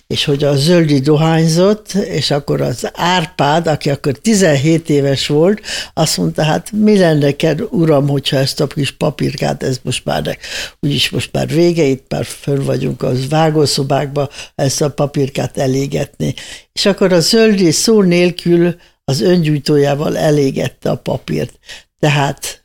És 0.08 0.25
hogy 0.25 0.44
a 0.44 0.56
zöldi 0.56 1.00
dohányzott, 1.00 1.94
és 1.94 2.32
akkor 2.32 2.62
az 2.62 2.89
Árpád, 2.94 3.68
aki 3.68 3.89
akkor 3.89 4.12
17 4.13 4.89
éves 4.89 5.27
volt, 5.27 5.62
azt 5.94 6.18
mondta, 6.18 6.44
hát 6.44 6.72
mi 6.72 6.98
lenne 6.98 7.32
kell, 7.32 7.58
uram, 7.70 8.08
hogyha 8.08 8.38
ezt 8.38 8.60
a 8.60 8.68
kis 8.68 8.91
papírkát, 8.91 9.63
ez 9.63 9.79
most 9.82 10.06
már, 10.06 10.38
úgyis 10.79 11.10
most 11.10 11.29
már 11.32 11.48
vége, 11.48 11.84
itt 11.84 12.06
már 12.10 12.25
föl 12.25 12.63
vagyunk 12.63 13.03
az 13.03 13.29
vágószobákba, 13.29 14.29
ezt 14.56 14.82
a 14.82 14.89
papírkát 14.89 15.58
elégetni. 15.58 16.34
És 16.74 16.86
akkor 16.86 17.13
a 17.13 17.20
zöldi 17.20 17.72
szó 17.72 18.01
nélkül 18.01 18.75
az 19.06 19.22
öngyújtójával 19.22 20.18
elégette 20.18 20.89
a 20.89 20.98
papírt. 20.98 21.60
Tehát 22.00 22.59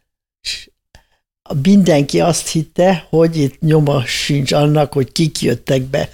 mindenki 1.62 2.20
azt 2.20 2.48
hitte, 2.48 3.06
hogy 3.10 3.36
itt 3.36 3.60
nyoma 3.60 4.02
sincs 4.06 4.52
annak, 4.52 4.92
hogy 4.92 5.12
kik 5.12 5.42
jöttek 5.42 5.82
be. 5.82 6.08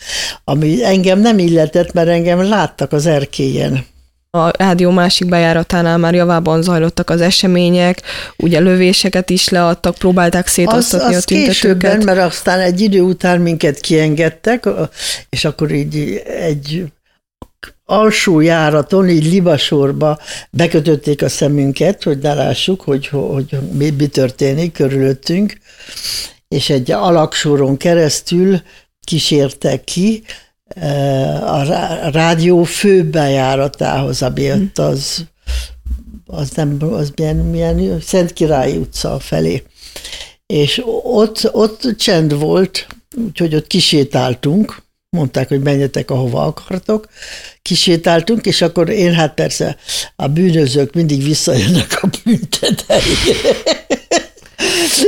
Ami 0.45 0.85
engem 0.85 1.21
nem 1.21 1.39
illetett, 1.39 1.93
mert 1.93 2.09
engem 2.09 2.49
láttak 2.49 2.93
az 2.93 3.07
erkélyen. 3.07 3.87
A 4.31 4.51
rádió 4.57 4.91
másik 4.91 5.29
bejáratánál 5.29 5.99
már 5.99 6.15
javában 6.15 6.63
zajlottak 6.63 7.11
az 7.11 7.21
események, 7.21 8.03
ugye 8.37 8.61
lövéseket 8.61 9.31
is 9.31 9.49
leadtak, 9.49 9.95
próbálták 9.95 10.47
szétosztatni 10.47 11.07
az, 11.07 11.17
az 11.17 11.23
a 11.23 11.25
tüntetőket. 11.25 12.05
mert 12.05 12.19
aztán 12.19 12.61
egy 12.61 12.81
idő 12.81 13.01
után 13.01 13.41
minket 13.41 13.81
kiengedtek, 13.81 14.69
és 15.29 15.45
akkor 15.45 15.71
így 15.71 16.23
egy 16.27 16.93
alsó 17.91 18.41
járaton, 18.41 19.09
így 19.09 19.33
libasorba 19.33 20.19
bekötötték 20.51 21.23
a 21.23 21.29
szemünket, 21.29 22.03
hogy 22.03 22.19
ne 22.19 22.35
lássuk, 22.35 22.81
hogy, 22.81 23.07
hogy 23.07 23.59
mi, 23.73 23.91
mi 23.91 24.07
történik 24.07 24.73
körülöttünk, 24.73 25.59
és 26.49 26.71
egy 26.71 26.91
alaksoron 26.91 27.77
keresztül 27.77 28.61
kísértek 29.05 29.85
ki 29.85 30.23
eh, 30.65 31.55
a 31.55 31.63
rádió 32.11 32.63
főbejáratához, 32.63 34.23
ami 34.23 34.53
ott 34.53 34.79
az, 34.79 35.25
az 36.27 36.51
nem, 36.51 36.77
az 36.81 37.13
milyen, 37.17 37.37
milyen 37.37 38.01
Szent 38.01 38.33
Királyi 38.33 38.77
utca 38.77 39.19
felé. 39.19 39.63
És 40.47 40.83
ott, 41.03 41.49
ott 41.53 41.97
csend 41.97 42.39
volt, 42.39 42.87
úgyhogy 43.17 43.55
ott 43.55 43.67
kisétáltunk, 43.67 44.83
mondták, 45.17 45.49
hogy 45.49 45.61
menjetek, 45.61 46.11
ahova 46.11 46.45
akartok. 46.45 47.09
Kisétáltunk, 47.63 48.47
és 48.47 48.63
akkor 48.63 48.89
én 48.89 49.15
hát 49.15 49.35
persze 49.35 49.77
a 50.17 50.27
bűnözők 50.27 50.95
mindig 50.95 51.23
visszajönnek 51.23 51.99
a 52.03 52.09
büntetőre. 52.25 53.01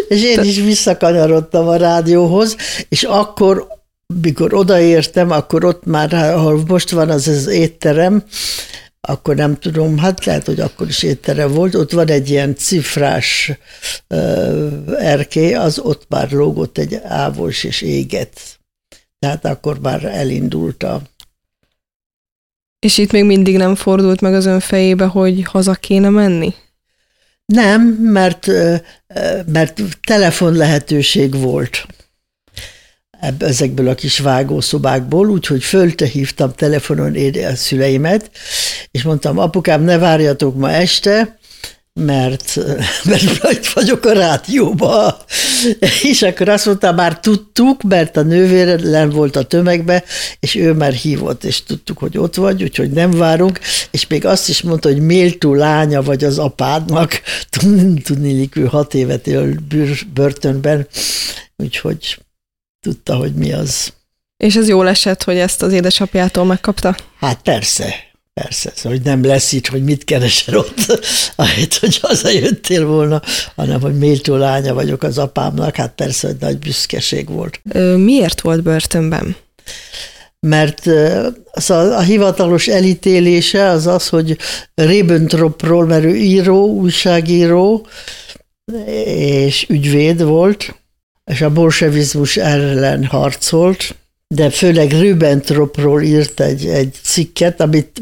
és 0.09 0.23
én 0.23 0.43
is 0.43 0.57
visszakanyarodtam 0.57 1.69
a 1.69 1.77
rádióhoz, 1.77 2.57
és 2.89 3.03
akkor, 3.03 3.67
mikor 4.21 4.55
odaértem, 4.55 5.31
akkor 5.31 5.65
ott 5.65 5.85
már, 5.85 6.15
ahol 6.15 6.63
most 6.67 6.91
van 6.91 7.11
az 7.11 7.29
az 7.29 7.47
étterem, 7.47 8.25
akkor 9.01 9.35
nem 9.35 9.59
tudom, 9.59 9.99
hát 9.99 10.25
lehet, 10.25 10.47
hogy 10.47 10.61
akkor 10.61 10.89
is 10.89 11.03
étterem 11.03 11.53
volt, 11.53 11.75
ott 11.75 11.93
van 11.93 12.09
egy 12.09 12.31
ilyen 12.31 12.57
cifrás 12.57 13.53
uh, 14.09 14.73
erkély, 14.99 15.55
az 15.55 15.79
ott 15.79 16.05
már 16.09 16.31
lógott 16.31 16.79
egy 16.79 16.95
ávos 17.05 17.65
és 17.65 17.83
éget 17.83 18.61
tehát 19.23 19.45
akkor 19.45 19.81
már 19.81 20.05
elindult 20.05 20.83
a... 20.83 21.03
És 22.79 22.99
itt 22.99 23.13
még 23.13 23.25
mindig 23.25 23.57
nem 23.57 23.75
fordult 23.75 24.21
meg 24.21 24.35
az 24.35 24.47
ön 24.47 24.61
fejébe, 24.61 25.05
hogy 25.05 25.43
haza 25.43 25.75
kéne 25.75 26.09
menni? 26.09 26.55
Nem, 27.45 27.83
mert, 27.89 28.47
mert 29.47 29.83
telefon 30.07 30.53
lehetőség 30.53 31.35
volt 31.35 31.87
ezekből 33.39 33.89
a 33.89 33.95
kis 33.95 34.19
vágószobákból, 34.19 35.29
úgyhogy 35.29 35.63
fölte 35.63 36.07
hívtam 36.07 36.53
telefonon 36.55 37.17
a 37.35 37.55
szüleimet, 37.55 38.31
és 38.91 39.03
mondtam, 39.03 39.39
apukám, 39.39 39.83
ne 39.83 39.99
várjatok 39.99 40.57
ma 40.57 40.71
este, 40.71 41.39
mert, 42.01 42.57
mert 43.09 43.51
itt 43.51 43.67
vagyok 43.67 44.05
a 44.05 44.13
rádióba. 44.13 45.25
És 46.03 46.23
akkor 46.23 46.49
azt 46.49 46.67
mondta, 46.67 46.93
már 46.93 47.21
tudtuk, 47.21 47.83
mert 47.83 48.17
a 48.17 48.23
nővérem 48.23 49.11
volt 49.11 49.37
a 49.37 49.43
tömegbe, 49.43 50.05
és 50.41 50.55
ő 50.55 50.73
már 50.73 50.93
hívott, 50.93 51.45
és 51.45 51.63
tudtuk, 51.63 51.99
hogy 51.99 52.19
ott 52.19 52.35
vagy, 52.35 52.63
úgyhogy 52.63 52.91
nem 52.91 53.11
várunk, 53.11 53.61
és 53.91 54.07
még 54.07 54.27
azt 54.27 54.49
is 54.49 54.63
mondta, 54.63 54.89
hogy 54.89 55.01
méltó 55.01 55.55
lánya 55.55 56.03
vagy 56.03 56.25
az 56.25 56.39
apádnak, 56.39 57.21
tudni, 58.05 58.49
ő 58.55 58.65
hat 58.65 58.95
évet 58.95 59.27
él 59.27 59.55
börtönben, 60.15 60.87
úgyhogy 61.57 62.19
tudta, 62.81 63.17
hogy 63.17 63.35
mi 63.35 63.53
az. 63.53 63.93
És 64.37 64.57
ez 64.57 64.69
jól 64.69 64.89
esett, 64.89 65.23
hogy 65.23 65.37
ezt 65.37 65.63
az 65.63 65.73
édesapjától 65.73 66.45
megkapta? 66.45 66.97
Hát 67.21 67.43
persze, 67.43 67.95
Persze, 68.35 68.73
szóval, 68.75 68.99
hogy 68.99 69.07
nem 69.07 69.25
lesz 69.25 69.53
itt, 69.53 69.67
hogy 69.67 69.85
mit 69.85 70.05
keresel 70.05 70.57
ott, 70.57 71.03
ahelyett, 71.37 71.75
hogy 71.75 71.99
hazajöttél 71.99 72.87
volna, 72.87 73.23
hanem, 73.57 73.81
hogy 73.81 73.99
méltó 73.99 74.37
lánya 74.37 74.75
vagyok 74.75 75.03
az 75.03 75.19
apámnak, 75.19 75.77
hát 75.77 75.95
persze, 75.95 76.27
hogy 76.27 76.37
nagy 76.41 76.59
büszkeség 76.59 77.29
volt. 77.29 77.61
Ö, 77.73 77.97
miért 77.97 78.41
volt 78.41 78.63
börtönben? 78.63 79.37
Mert 80.41 80.87
a, 81.67 81.73
a 81.73 82.01
hivatalos 82.01 82.69
elítélése 82.69 83.69
az 83.69 83.87
az, 83.87 84.09
hogy 84.09 84.39
Ribbentropról, 84.75 85.87
mert 85.87 86.05
ő 86.05 86.17
író, 86.17 86.67
újságíró, 86.67 87.87
és 89.05 89.67
ügyvéd 89.69 90.23
volt, 90.23 90.75
és 91.25 91.41
a 91.41 91.51
bolsevizmus 91.51 92.37
ellen 92.37 93.05
harcolt, 93.05 93.95
de 94.35 94.51
főleg 94.51 94.91
Rübentropról 94.93 96.03
írt 96.03 96.41
egy, 96.41 96.67
egy 96.67 96.95
cikket, 97.03 97.61
amit 97.61 98.01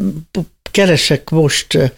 keresek 0.70 1.30
most 1.30 1.92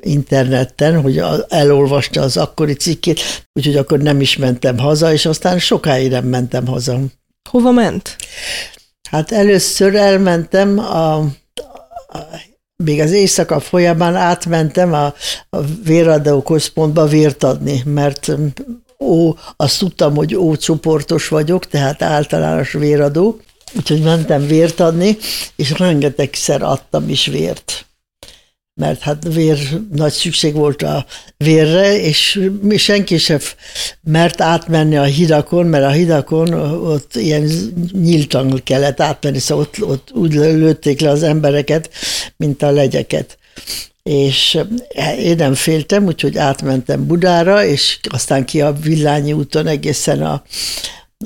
interneten, 0.00 1.00
hogy 1.00 1.22
elolvasta 1.48 2.20
az 2.20 2.36
akkori 2.36 2.74
cikkét, 2.74 3.20
úgyhogy 3.52 3.76
akkor 3.76 3.98
nem 3.98 4.20
is 4.20 4.36
mentem 4.36 4.78
haza, 4.78 5.12
és 5.12 5.26
aztán 5.26 5.58
sokáig 5.58 6.10
nem 6.10 6.24
mentem 6.24 6.66
haza. 6.66 7.00
Hova 7.50 7.70
ment? 7.70 8.16
Hát 9.10 9.32
először 9.32 9.94
elmentem 9.94 10.78
a, 10.78 11.14
a 11.14 11.28
még 12.84 13.00
az 13.00 13.12
éjszaka 13.12 13.60
folyamán 13.60 14.16
átmentem 14.16 14.92
a, 14.92 15.14
a 15.50 15.60
véradó 15.84 16.42
központba 16.42 17.06
vért 17.06 17.44
adni, 17.44 17.82
mert 17.84 18.32
ó, 19.00 19.34
azt 19.56 19.78
tudtam, 19.78 20.14
hogy 20.14 20.34
ó 20.34 20.56
csoportos 20.56 21.28
vagyok, 21.28 21.66
tehát 21.66 22.02
általános 22.02 22.72
véradó, 22.72 23.40
úgyhogy 23.76 24.02
mentem 24.02 24.46
vért 24.46 24.80
adni, 24.80 25.16
és 25.56 25.78
rengetegszer 25.78 26.62
adtam 26.62 27.08
is 27.08 27.26
vért. 27.26 27.84
Mert 28.74 29.00
hát 29.00 29.24
vér, 29.32 29.58
nagy 29.92 30.12
szükség 30.12 30.54
volt 30.54 30.82
a 30.82 31.06
vérre, 31.36 32.00
és 32.00 32.48
senki 32.76 33.18
sem 33.18 33.38
mert 34.02 34.40
átmenni 34.40 34.96
a 34.96 35.02
hidakon, 35.02 35.66
mert 35.66 35.84
a 35.84 35.90
hidakon 35.90 36.52
ott 36.84 37.14
ilyen 37.14 37.50
nyíltan 37.92 38.60
kellett 38.64 39.00
átmenni, 39.00 39.38
szóval 39.38 39.64
ott, 39.64 39.88
ott 39.88 40.10
úgy 40.12 40.32
lőtték 40.34 41.00
le 41.00 41.10
az 41.10 41.22
embereket, 41.22 41.90
mint 42.36 42.62
a 42.62 42.70
legyeket 42.70 43.38
és 44.10 44.58
eh, 44.88 45.24
én 45.24 45.36
nem 45.36 45.54
féltem, 45.54 46.04
úgyhogy 46.04 46.38
átmentem 46.38 47.06
Budára, 47.06 47.64
és 47.64 47.98
aztán 48.08 48.44
ki 48.44 48.60
a 48.60 48.72
Villányi 48.72 49.32
úton 49.32 49.66
egészen 49.66 50.22
a, 50.22 50.42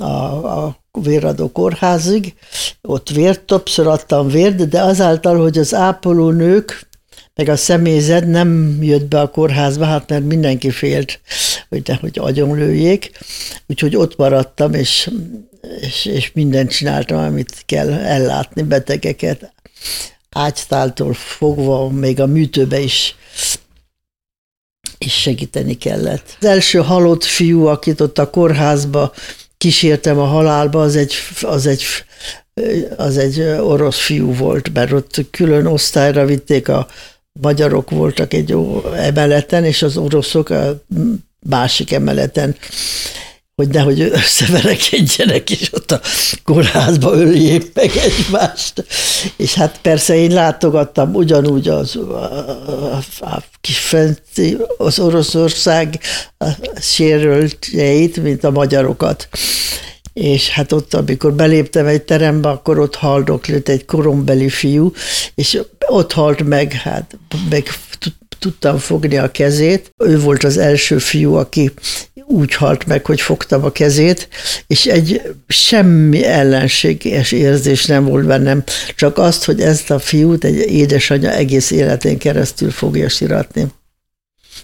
a, 0.04 0.64
a 0.64 0.76
véradó 0.92 1.52
kórházig. 1.52 2.34
Ott 2.82 3.08
vért, 3.08 3.40
többször 3.40 3.86
adtam 3.86 4.28
vért, 4.28 4.68
de 4.68 4.82
azáltal, 4.82 5.40
hogy 5.40 5.58
az 5.58 5.74
ápolónők 5.74 6.88
meg 7.34 7.48
a 7.48 7.56
személyzet 7.56 8.26
nem 8.26 8.78
jött 8.80 9.08
be 9.08 9.20
a 9.20 9.30
kórházba, 9.30 9.84
hát 9.84 10.08
mert 10.08 10.24
mindenki 10.24 10.70
félt, 10.70 11.20
hogy 11.68 11.82
nehogy 11.84 12.18
agyonlőjék, 12.18 13.10
úgyhogy 13.66 13.96
ott 13.96 14.16
maradtam, 14.16 14.74
és, 14.74 15.10
és, 15.80 16.04
és 16.04 16.32
mindent 16.32 16.70
csináltam, 16.70 17.18
amit 17.18 17.62
kell 17.66 17.92
ellátni 17.92 18.62
betegeket, 18.62 19.53
ágytáltól 20.34 21.14
fogva 21.14 21.88
még 21.88 22.20
a 22.20 22.26
műtőbe 22.26 22.80
is 22.80 23.16
és 24.98 25.12
segíteni 25.12 25.74
kellett. 25.74 26.36
Az 26.40 26.46
első 26.46 26.78
halott 26.78 27.24
fiú, 27.24 27.66
akit 27.66 28.00
ott 28.00 28.18
a 28.18 28.30
kórházba 28.30 29.12
kísértem 29.58 30.18
a 30.18 30.24
halálba, 30.24 30.80
az 30.80 30.96
egy, 30.96 31.14
az 31.42 31.66
egy, 31.66 31.84
az 32.96 33.18
egy 33.18 33.40
orosz 33.40 33.98
fiú 33.98 34.34
volt, 34.34 34.72
mert 34.72 34.92
ott 34.92 35.20
külön 35.30 35.66
osztályra 35.66 36.24
vitték 36.24 36.68
a 36.68 36.86
magyarok 37.40 37.90
voltak 37.90 38.32
egy 38.32 38.56
emeleten, 38.94 39.64
és 39.64 39.82
az 39.82 39.96
oroszok 39.96 40.50
a 40.50 40.82
másik 41.48 41.92
emeleten. 41.92 42.56
Hogy 43.56 43.68
nehogy 43.68 44.00
összeverekedjenek, 44.00 45.50
és 45.50 45.72
ott 45.72 45.90
a 45.90 46.00
kórházba 46.44 47.12
öljék 47.12 47.70
meg 47.74 47.90
egymást. 47.96 48.84
És 49.36 49.54
hát 49.54 49.78
persze 49.82 50.16
én 50.16 50.30
látogattam 50.30 51.14
ugyanúgy 51.14 51.68
az, 51.68 51.96
a, 51.96 52.12
a, 52.92 53.02
a 53.20 53.42
kis 53.60 53.78
fenti, 53.78 54.56
az 54.78 54.98
Oroszország 54.98 56.00
sérültjeit, 56.80 58.22
mint 58.22 58.44
a 58.44 58.50
magyarokat. 58.50 59.28
És 60.12 60.48
hát 60.48 60.72
ott, 60.72 60.94
amikor 60.94 61.32
beléptem 61.32 61.86
egy 61.86 62.02
terembe, 62.02 62.48
akkor 62.48 62.78
ott 62.78 62.94
haldoklt 62.94 63.68
egy 63.68 63.84
korombeli 63.84 64.48
fiú, 64.48 64.92
és 65.34 65.60
ott 65.86 66.12
halt 66.12 66.42
meg, 66.42 66.72
hát 66.72 67.18
meg 67.50 67.68
tudtam 68.44 68.78
fogni 68.78 69.16
a 69.16 69.30
kezét. 69.30 69.90
Ő 70.04 70.20
volt 70.20 70.44
az 70.44 70.56
első 70.56 70.98
fiú, 70.98 71.34
aki 71.34 71.72
úgy 72.26 72.54
halt 72.54 72.86
meg, 72.86 73.06
hogy 73.06 73.20
fogtam 73.20 73.64
a 73.64 73.72
kezét, 73.72 74.28
és 74.66 74.86
egy 74.86 75.22
semmi 75.48 76.24
ellenséges 76.24 77.32
érzés 77.32 77.84
nem 77.86 78.04
volt 78.04 78.26
bennem, 78.26 78.64
csak 78.96 79.18
azt, 79.18 79.44
hogy 79.44 79.60
ezt 79.60 79.90
a 79.90 79.98
fiút 79.98 80.44
egy 80.44 80.56
édesanyja 80.56 81.30
egész 81.30 81.70
életén 81.70 82.18
keresztül 82.18 82.70
fogja 82.70 83.08
siratni. 83.08 83.66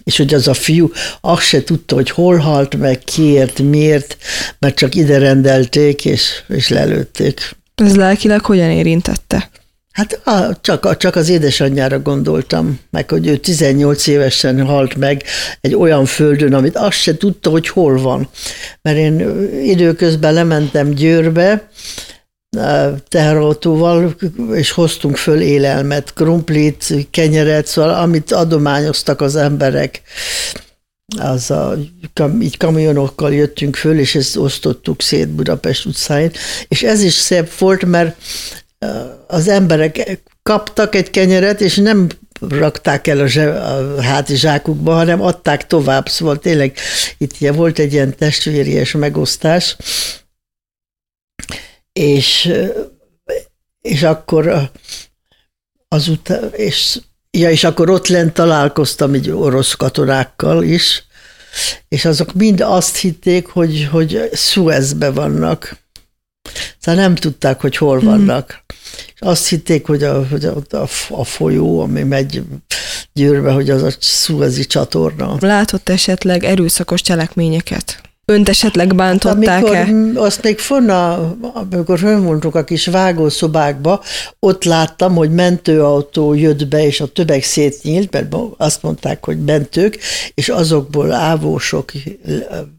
És 0.03 0.17
hogy 0.17 0.33
az 0.33 0.47
a 0.47 0.53
fiú 0.53 0.91
azt 1.21 1.41
se 1.41 1.63
tudta, 1.63 1.95
hogy 1.95 2.09
hol 2.09 2.37
halt 2.37 2.77
meg, 2.77 2.99
kiért, 2.99 3.59
miért, 3.59 4.17
mert 4.59 4.75
csak 4.75 4.95
ide 4.95 5.17
rendelték, 5.17 6.05
és, 6.05 6.43
és 6.47 6.67
lelőtték. 6.67 7.55
Ez 7.75 7.95
lelkileg 7.95 8.45
hogyan 8.45 8.69
érintette? 8.69 9.49
Hát 9.91 10.21
csak, 10.61 10.97
csak 10.97 11.15
az 11.15 11.29
édesanyjára 11.29 11.99
gondoltam, 11.99 12.79
meg 12.89 13.09
hogy 13.09 13.27
ő 13.27 13.37
18 13.37 14.07
évesen 14.07 14.65
halt 14.65 14.95
meg 14.95 15.23
egy 15.61 15.75
olyan 15.75 16.05
földön, 16.05 16.53
amit 16.53 16.75
azt 16.75 16.97
se 16.97 17.17
tudta, 17.17 17.49
hogy 17.49 17.67
hol 17.67 18.01
van. 18.01 18.29
Mert 18.81 18.97
én 18.97 19.19
időközben 19.63 20.33
lementem 20.33 20.89
Győrbe, 20.89 21.69
teherautóval, 23.07 24.15
és 24.53 24.71
hoztunk 24.71 25.17
föl 25.17 25.41
élelmet, 25.41 26.13
krumplit, 26.13 26.93
kenyeret, 27.11 27.67
szóval 27.67 27.93
amit 27.93 28.31
adományoztak 28.31 29.21
az 29.21 29.35
emberek. 29.35 30.01
Az 31.19 31.51
a, 31.51 31.77
így 32.41 32.57
kamionokkal 32.57 33.33
jöttünk 33.33 33.75
föl, 33.75 33.99
és 33.99 34.15
ezt 34.15 34.37
osztottuk 34.37 35.01
szét 35.01 35.29
Budapest 35.29 35.85
utcáin. 35.85 36.31
És 36.67 36.83
ez 36.83 37.01
is 37.01 37.13
szép 37.13 37.57
volt, 37.57 37.85
mert 37.85 38.15
az 39.31 39.47
emberek 39.47 40.21
kaptak 40.43 40.95
egy 40.95 41.09
kenyeret, 41.09 41.61
és 41.61 41.75
nem 41.75 42.07
rakták 42.39 43.07
el 43.07 43.19
a, 43.19 43.27
zse, 43.27 43.61
a 43.61 44.01
hátizsákukba, 44.01 44.93
hanem 44.93 45.21
adták 45.21 45.67
tovább. 45.67 46.09
Szóval 46.09 46.39
tényleg 46.39 46.77
itt 47.17 47.37
volt 47.37 47.79
egy 47.79 47.93
ilyen 47.93 48.15
testvéries 48.15 48.91
megosztás, 48.91 49.75
és, 51.93 52.53
és 53.81 54.03
akkor 54.03 54.71
azután, 55.87 56.51
és, 56.53 56.99
ja, 57.31 57.49
és 57.49 57.63
akkor 57.63 57.89
ott 57.89 58.07
lent 58.07 58.33
találkoztam 58.33 59.13
egy 59.13 59.29
orosz 59.29 59.73
katonákkal 59.73 60.63
is, 60.63 61.03
és 61.87 62.05
azok 62.05 62.33
mind 62.33 62.61
azt 62.61 62.97
hitték, 62.97 63.47
hogy, 63.47 63.87
hogy 63.91 64.29
Suezbe 64.33 65.11
vannak. 65.11 65.80
Szóval 66.79 67.01
nem 67.01 67.15
tudták, 67.15 67.61
hogy 67.61 67.77
hol 67.77 67.97
mhm. 67.97 68.05
vannak. 68.05 68.63
Mm. 68.63 68.75
És 69.13 69.19
azt 69.19 69.47
hitték, 69.47 69.85
hogy 69.85 70.03
a, 70.03 70.27
hogy 70.27 70.45
a, 70.45 70.55
a, 70.69 70.87
a 71.09 71.23
folyó, 71.23 71.79
ami 71.79 72.03
megy 72.03 72.43
Győrbe, 73.13 73.51
hogy 73.51 73.69
az 73.69 73.83
a 73.83 73.91
Suezi 73.99 74.65
csatorna. 74.65 75.37
Látott 75.39 75.89
esetleg 75.89 76.43
erőszakos 76.43 77.01
cselekményeket? 77.01 78.01
Önt 78.31 78.49
esetleg 78.49 78.95
bántották-e? 78.95 79.81
Amikor, 79.81 80.23
azt 80.23 80.43
még 80.43 80.59
fonna, 80.59 81.31
amikor 81.71 81.99
fönmondtuk 81.99 82.55
a 82.55 82.63
kis 82.63 82.85
vágószobákba, 82.85 84.03
ott 84.39 84.63
láttam, 84.63 85.15
hogy 85.15 85.31
mentőautó 85.31 86.33
jött 86.33 86.67
be, 86.67 86.85
és 86.85 87.01
a 87.01 87.07
töbek 87.07 87.43
szétnyílt, 87.43 88.11
mert 88.11 88.35
azt 88.57 88.81
mondták, 88.81 89.25
hogy 89.25 89.43
mentők, 89.43 89.99
és 90.33 90.49
azokból 90.49 91.11
ávósok 91.11 91.91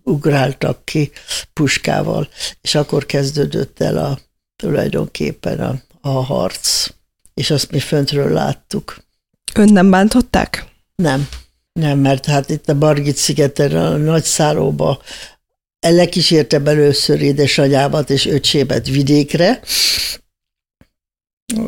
ugráltak 0.03 0.85
ki 0.85 1.11
puskával, 1.53 2.29
és 2.61 2.75
akkor 2.75 3.07
kezdődött 3.07 3.81
el 3.81 3.97
a 3.97 4.19
tulajdonképpen 4.57 5.61
a, 5.61 5.75
a 6.01 6.25
harc, 6.25 6.89
és 7.35 7.51
azt 7.51 7.71
mi 7.71 7.79
föntről 7.79 8.33
láttuk. 8.33 8.97
Önt 9.55 9.73
nem 9.73 9.91
bántották? 9.91 10.67
Nem. 10.95 11.29
Nem, 11.73 11.99
mert 11.99 12.27
hát 12.27 12.51
itt 12.51 12.69
a 12.69 12.79
Bargit 12.79 13.17
szigeten, 13.17 13.77
a 13.77 13.97
nagy 13.97 14.25
száróba 14.25 15.01
lekísértem 15.91 16.67
először 16.67 17.21
édesanyámat 17.21 18.11
és 18.11 18.27
öcsémet 18.27 18.89
vidékre, 18.89 19.61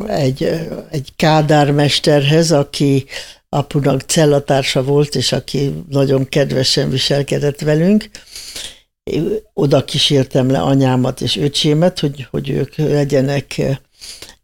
egy, 0.07 0.43
egy 0.89 1.13
kádármesterhez, 1.15 2.51
aki 2.51 3.05
apunak 3.49 4.01
cellatársa 4.01 4.83
volt, 4.83 5.15
és 5.15 5.31
aki 5.31 5.83
nagyon 5.89 6.29
kedvesen 6.29 6.89
viselkedett 6.89 7.59
velünk. 7.59 8.09
Oda 9.53 9.85
kísértem 9.85 10.49
le 10.49 10.59
anyámat 10.59 11.21
és 11.21 11.37
öcsémet, 11.37 11.99
hogy, 11.99 12.27
hogy 12.31 12.49
ők 12.49 12.75
legyenek 12.75 13.61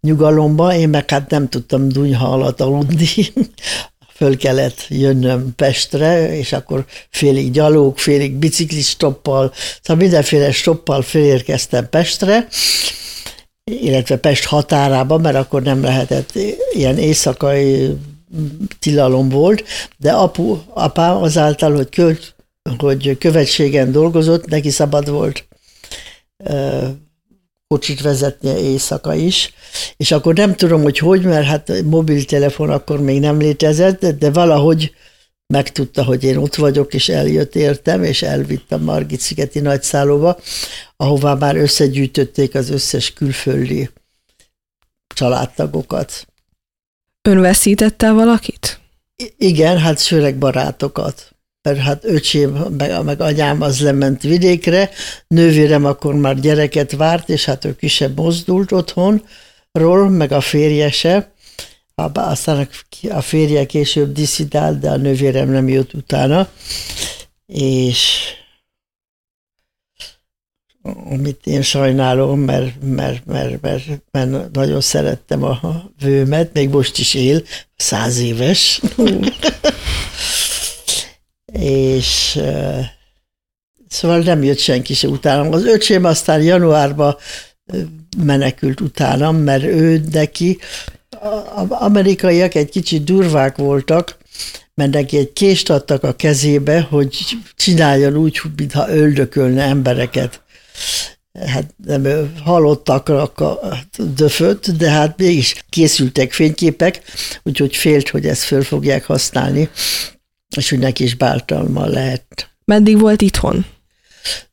nyugalomba, 0.02 0.76
én 0.76 0.90
meg 0.90 1.10
hát 1.10 1.30
nem 1.30 1.50
tudtam 1.50 1.90
dunyha 1.90 2.32
alatt 2.32 2.62
aludni, 2.62 3.08
föl 4.14 4.38
kellett 4.38 4.86
jönnöm 4.90 5.56
Pestre, 5.56 6.38
és 6.38 6.54
akkor 6.54 6.86
félig 7.10 7.52
gyalog, 7.52 7.98
félig 7.98 8.34
biciklis 8.34 8.88
stoppal, 8.88 9.54
szóval 9.82 10.04
mindenféle 10.04 10.52
stoppal 10.52 11.02
fölérkeztem 11.02 11.90
Pestre, 11.90 12.48
illetve 13.64 14.18
Pest 14.18 14.46
határába, 14.46 15.18
mert 15.18 15.36
akkor 15.36 15.62
nem 15.62 15.82
lehetett 15.84 16.34
ilyen 16.74 16.98
éjszakai 16.98 17.98
tilalom 18.80 19.30
volt, 19.30 19.64
de 19.98 20.12
apu, 20.12 20.58
apám 20.74 21.16
azáltal, 21.16 21.76
hogy, 21.76 21.90
költ, 21.90 22.36
hogy 22.78 23.18
követségen 23.18 23.92
dolgozott, 23.92 24.46
neki 24.46 24.70
szabad 24.70 25.10
volt 25.10 25.46
kocsit 27.72 28.02
vezetnie 28.02 28.60
éjszaka 28.60 29.14
is, 29.14 29.54
és 29.98 30.12
akkor 30.12 30.34
nem 30.34 30.56
tudom, 30.56 30.82
hogy 30.82 30.98
hogy, 30.98 31.24
mert 31.24 31.46
hát 31.46 31.82
mobiltelefon 31.84 32.70
akkor 32.70 33.02
még 33.02 33.20
nem 33.20 33.40
létezett, 33.40 34.06
de 34.06 34.32
valahogy 34.32 34.94
megtudta, 35.48 36.04
hogy 36.04 36.24
én 36.24 36.38
ott 36.38 36.56
vagyok, 36.56 36.94
és 36.94 37.10
eljött 37.10 37.56
értem, 37.56 38.04
és 38.04 38.22
elvitt 38.22 38.72
a 38.72 38.78
Margit-szigeti 38.78 39.60
nagyszállóba, 39.60 40.40
ahová 40.96 41.34
már 41.34 41.56
összegyűjtötték 41.56 42.56
az 42.56 42.70
összes 42.70 43.14
külföldi 43.14 43.90
családtagokat. 45.16 46.28
Ön 47.22 47.40
veszítette 47.40 48.12
valakit? 48.12 48.80
I- 49.16 49.34
igen, 49.38 49.78
hát 49.78 50.02
főleg 50.02 50.38
barátokat 50.38 51.31
mert 51.64 51.80
hát 51.80 52.06
öcsém, 52.06 52.52
meg, 52.52 53.04
meg 53.04 53.22
anyám 53.22 53.62
az 53.62 53.82
lement 53.82 54.22
vidékre, 54.22 54.90
nővérem 55.28 55.86
akkor 55.86 56.14
már 56.14 56.40
gyereket 56.40 56.92
várt, 56.92 57.30
és 57.30 57.46
hát 57.46 57.66
ő 57.66 57.76
ki 57.76 57.88
sem 57.88 58.14
mozdult 58.16 58.72
otthonról, 58.72 60.10
meg 60.10 60.32
a 60.32 60.42
férje 60.42 60.92
se. 60.92 61.32
Aztán 62.14 62.70
a 63.10 63.22
férje 63.22 63.66
később 63.66 64.12
diszidált, 64.12 64.80
de 64.80 64.90
a 64.90 64.98
nővérem 64.98 65.50
nem 65.50 65.68
jött 65.68 65.94
utána. 65.94 66.50
És 67.46 68.20
amit 71.10 71.46
én 71.48 71.62
sajnálom, 71.62 72.40
mert, 72.40 72.74
mert, 72.82 73.26
mert, 73.26 73.62
mert, 73.62 73.84
mert 74.12 74.52
nagyon 74.52 74.82
szerettem 74.82 75.44
a 75.44 75.84
vőmet, 76.00 76.54
még 76.54 76.70
most 76.70 76.98
is 76.98 77.14
él, 77.14 77.42
száz 77.76 78.20
éves 78.20 78.82
és 81.52 82.40
szóval 83.88 84.20
nem 84.20 84.44
jött 84.44 84.60
senki 84.60 84.94
se 84.94 85.08
utánam. 85.08 85.54
Az 85.54 85.66
öcsém 85.66 86.04
aztán 86.04 86.42
januárban 86.42 87.16
menekült 88.18 88.82
utánam, 88.82 89.36
mert 89.36 89.64
ő 89.64 90.04
neki, 90.12 90.58
amerikaiak 91.70 92.56
egy 92.56 92.70
kicsit 92.70 93.04
durvák 93.04 93.58
voltak, 93.58 94.18
mert 94.74 94.92
neki 94.92 95.18
egy 95.18 95.34
kést 95.34 95.70
adtak 95.70 96.04
a 96.04 96.16
kezébe, 96.16 96.82
hogy 96.82 97.18
csináljon 97.56 98.16
úgy, 98.16 98.42
mintha 98.56 98.90
öldökölne 98.90 99.64
embereket. 99.64 100.42
Hát 101.46 101.74
nem 101.86 102.34
halottak 102.44 103.10
a 103.10 103.34
döföt, 103.98 104.78
de 104.78 104.90
hát 104.90 105.18
mégis 105.18 105.66
készültek 105.70 106.32
fényképek, 106.32 107.02
úgyhogy 107.44 107.76
félt, 107.76 108.10
hogy 108.10 108.26
ezt 108.26 108.44
föl 108.44 108.64
fogják 108.64 109.06
használni 109.06 109.70
és 110.58 110.70
hogy 110.70 110.80
neki 110.80 111.04
is 111.04 111.16
báltalma 111.16 111.86
lehet. 111.86 112.50
Meddig 112.66 113.00
volt 113.00 113.22
itthon? 113.22 113.66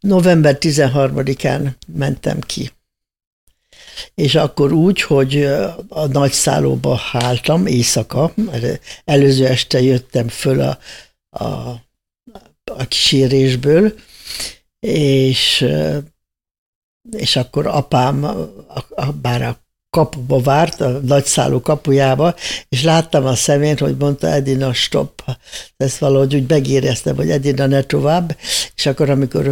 November 0.00 0.56
13-án 0.60 1.70
mentem 1.86 2.40
ki. 2.40 2.70
És 4.14 4.34
akkor 4.34 4.72
úgy, 4.72 5.02
hogy 5.02 5.44
a 5.88 6.06
nagy 6.06 6.32
szállóba 6.32 6.96
háltam 6.96 7.66
éjszaka, 7.66 8.32
mert 8.34 8.80
előző 9.04 9.46
este 9.46 9.82
jöttem 9.82 10.28
föl 10.28 10.60
a, 10.60 10.78
a, 11.44 11.44
a 12.64 12.86
kísérésből, 12.88 13.94
és, 14.80 15.66
és 17.10 17.36
akkor 17.36 17.66
apám, 17.66 18.26
bár 19.20 19.42
a 19.42 19.66
kapuba 19.90 20.40
várt, 20.40 20.80
a 20.80 20.88
nagyszálú 20.88 21.60
kapujába, 21.60 22.34
és 22.68 22.82
láttam 22.82 23.26
a 23.26 23.34
szemén, 23.34 23.78
hogy 23.78 23.96
mondta 23.96 24.26
Edina, 24.26 24.72
stop. 24.72 25.22
Ezt 25.76 25.98
valahogy 25.98 26.34
úgy 26.34 26.48
megéreztem, 26.48 27.16
hogy 27.16 27.30
Edina 27.30 27.66
ne 27.66 27.82
tovább, 27.82 28.36
és 28.74 28.86
akkor 28.86 29.10
amikor 29.10 29.48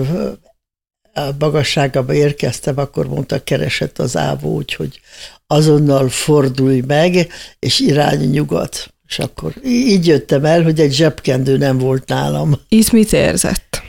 a 1.15 1.31
magasságába 1.39 2.15
érkeztem, 2.15 2.79
akkor 2.79 3.09
mondta, 3.09 3.45
keresett 3.45 3.99
az 3.99 4.17
ávó, 4.17 4.55
úgyhogy 4.55 5.01
azonnal 5.47 6.09
fordulj 6.09 6.81
meg, 6.81 7.29
és 7.59 7.81
irány 7.81 8.31
nyugat. 8.31 8.95
És 9.07 9.19
akkor 9.19 9.55
így 9.65 10.07
jöttem 10.07 10.45
el, 10.45 10.63
hogy 10.63 10.81
egy 10.81 10.93
zsebkendő 10.93 11.57
nem 11.57 11.79
volt 11.79 12.09
nálam. 12.09 12.61
Így 12.69 12.89
mit 12.93 13.13
érzett? 13.13 13.83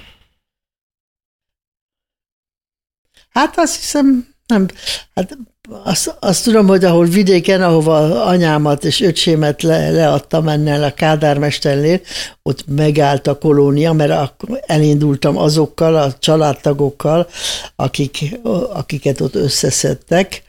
Hát 3.30 3.58
azt 3.58 3.76
hiszem, 3.76 4.36
nem, 4.46 4.68
hát 5.14 5.38
azt, 5.84 6.16
azt 6.20 6.44
tudom, 6.44 6.68
hogy 6.68 6.84
ahol 6.86 7.06
vidéken, 7.06 7.62
ahova 7.62 8.26
anyámat 8.26 8.86
és 8.86 9.02
öcsémet 9.02 9.62
le, 9.62 9.90
leadtam 9.90 10.48
ennél 10.48 10.84
a 10.84 10.94
kádármesternél, 10.94 12.02
ott 12.44 12.64
megállt 12.68 13.28
a 13.28 13.38
kolónia, 13.38 13.94
mert 13.94 14.34
elindultam 14.66 15.38
azokkal, 15.38 15.96
a 15.96 16.14
családtagokkal, 16.20 17.28
akik, 17.76 18.40
akiket 18.74 19.22
ott 19.22 19.36
összeszedtek, 19.36 20.44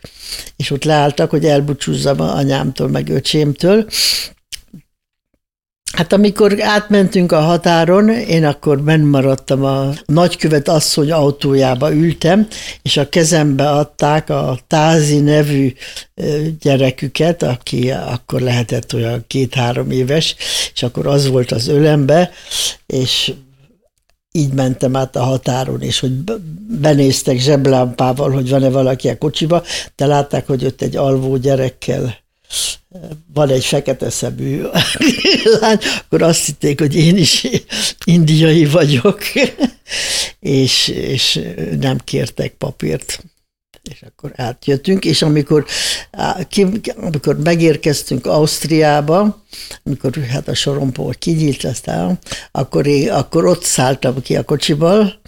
és 0.56 0.70
ott 0.70 0.84
leálltak, 0.84 1.30
hogy 1.30 1.44
elbúcsúzzam 1.44 2.20
anyámtól, 2.20 2.88
meg 2.88 3.08
öcsémtől, 3.08 3.86
Hát 5.92 6.12
amikor 6.12 6.60
átmentünk 6.60 7.32
a 7.32 7.40
határon, 7.40 8.08
én 8.08 8.44
akkor 8.44 8.80
maradtam 9.00 9.64
a 9.64 9.90
nagykövet 10.06 10.68
asszony 10.68 11.12
autójába 11.12 11.94
ültem, 11.94 12.46
és 12.82 12.96
a 12.96 13.08
kezembe 13.08 13.70
adták 13.70 14.30
a 14.30 14.58
Tázi 14.66 15.20
nevű 15.20 15.72
gyereküket, 16.60 17.42
aki 17.42 17.90
akkor 17.90 18.40
lehetett 18.40 18.94
olyan 18.94 19.24
két-három 19.26 19.90
éves, 19.90 20.36
és 20.74 20.82
akkor 20.82 21.06
az 21.06 21.28
volt 21.28 21.52
az 21.52 21.68
ölembe, 21.68 22.30
és 22.86 23.32
így 24.32 24.52
mentem 24.52 24.96
át 24.96 25.16
a 25.16 25.22
határon, 25.22 25.82
és 25.82 26.00
hogy 26.00 26.12
benéztek 26.80 27.38
zseblámpával, 27.38 28.30
hogy 28.30 28.48
van-e 28.48 28.68
valaki 28.68 29.08
a 29.08 29.18
kocsiba, 29.18 29.62
de 29.96 30.06
látták, 30.06 30.46
hogy 30.46 30.64
ott 30.64 30.82
egy 30.82 30.96
alvó 30.96 31.36
gyerekkel 31.36 32.16
van 33.34 33.48
egy 33.48 33.64
fekete 33.64 34.10
szemű 34.10 34.62
lány, 35.60 35.78
akkor 36.04 36.22
azt 36.22 36.44
hitték, 36.44 36.80
hogy 36.80 36.96
én 36.96 37.16
is 37.16 37.46
indiai 38.04 38.64
vagyok, 38.64 39.20
és, 40.40 40.88
és 40.88 41.40
nem 41.80 41.98
kértek 42.04 42.52
papírt. 42.52 43.24
És 43.90 44.02
akkor 44.02 44.32
átjöttünk, 44.36 45.04
és 45.04 45.22
amikor, 45.22 45.66
amikor 46.96 47.38
megérkeztünk 47.38 48.26
Ausztriába, 48.26 49.44
amikor 49.84 50.14
hát 50.16 50.48
a 50.48 50.54
sorompó 50.54 51.14
kinyílt 51.18 51.64
aztán, 51.64 52.18
akkor, 52.50 52.86
én, 52.86 53.10
akkor 53.10 53.46
ott 53.46 53.62
szálltam 53.62 54.22
ki 54.22 54.36
a 54.36 54.44
kocsival, 54.44 55.20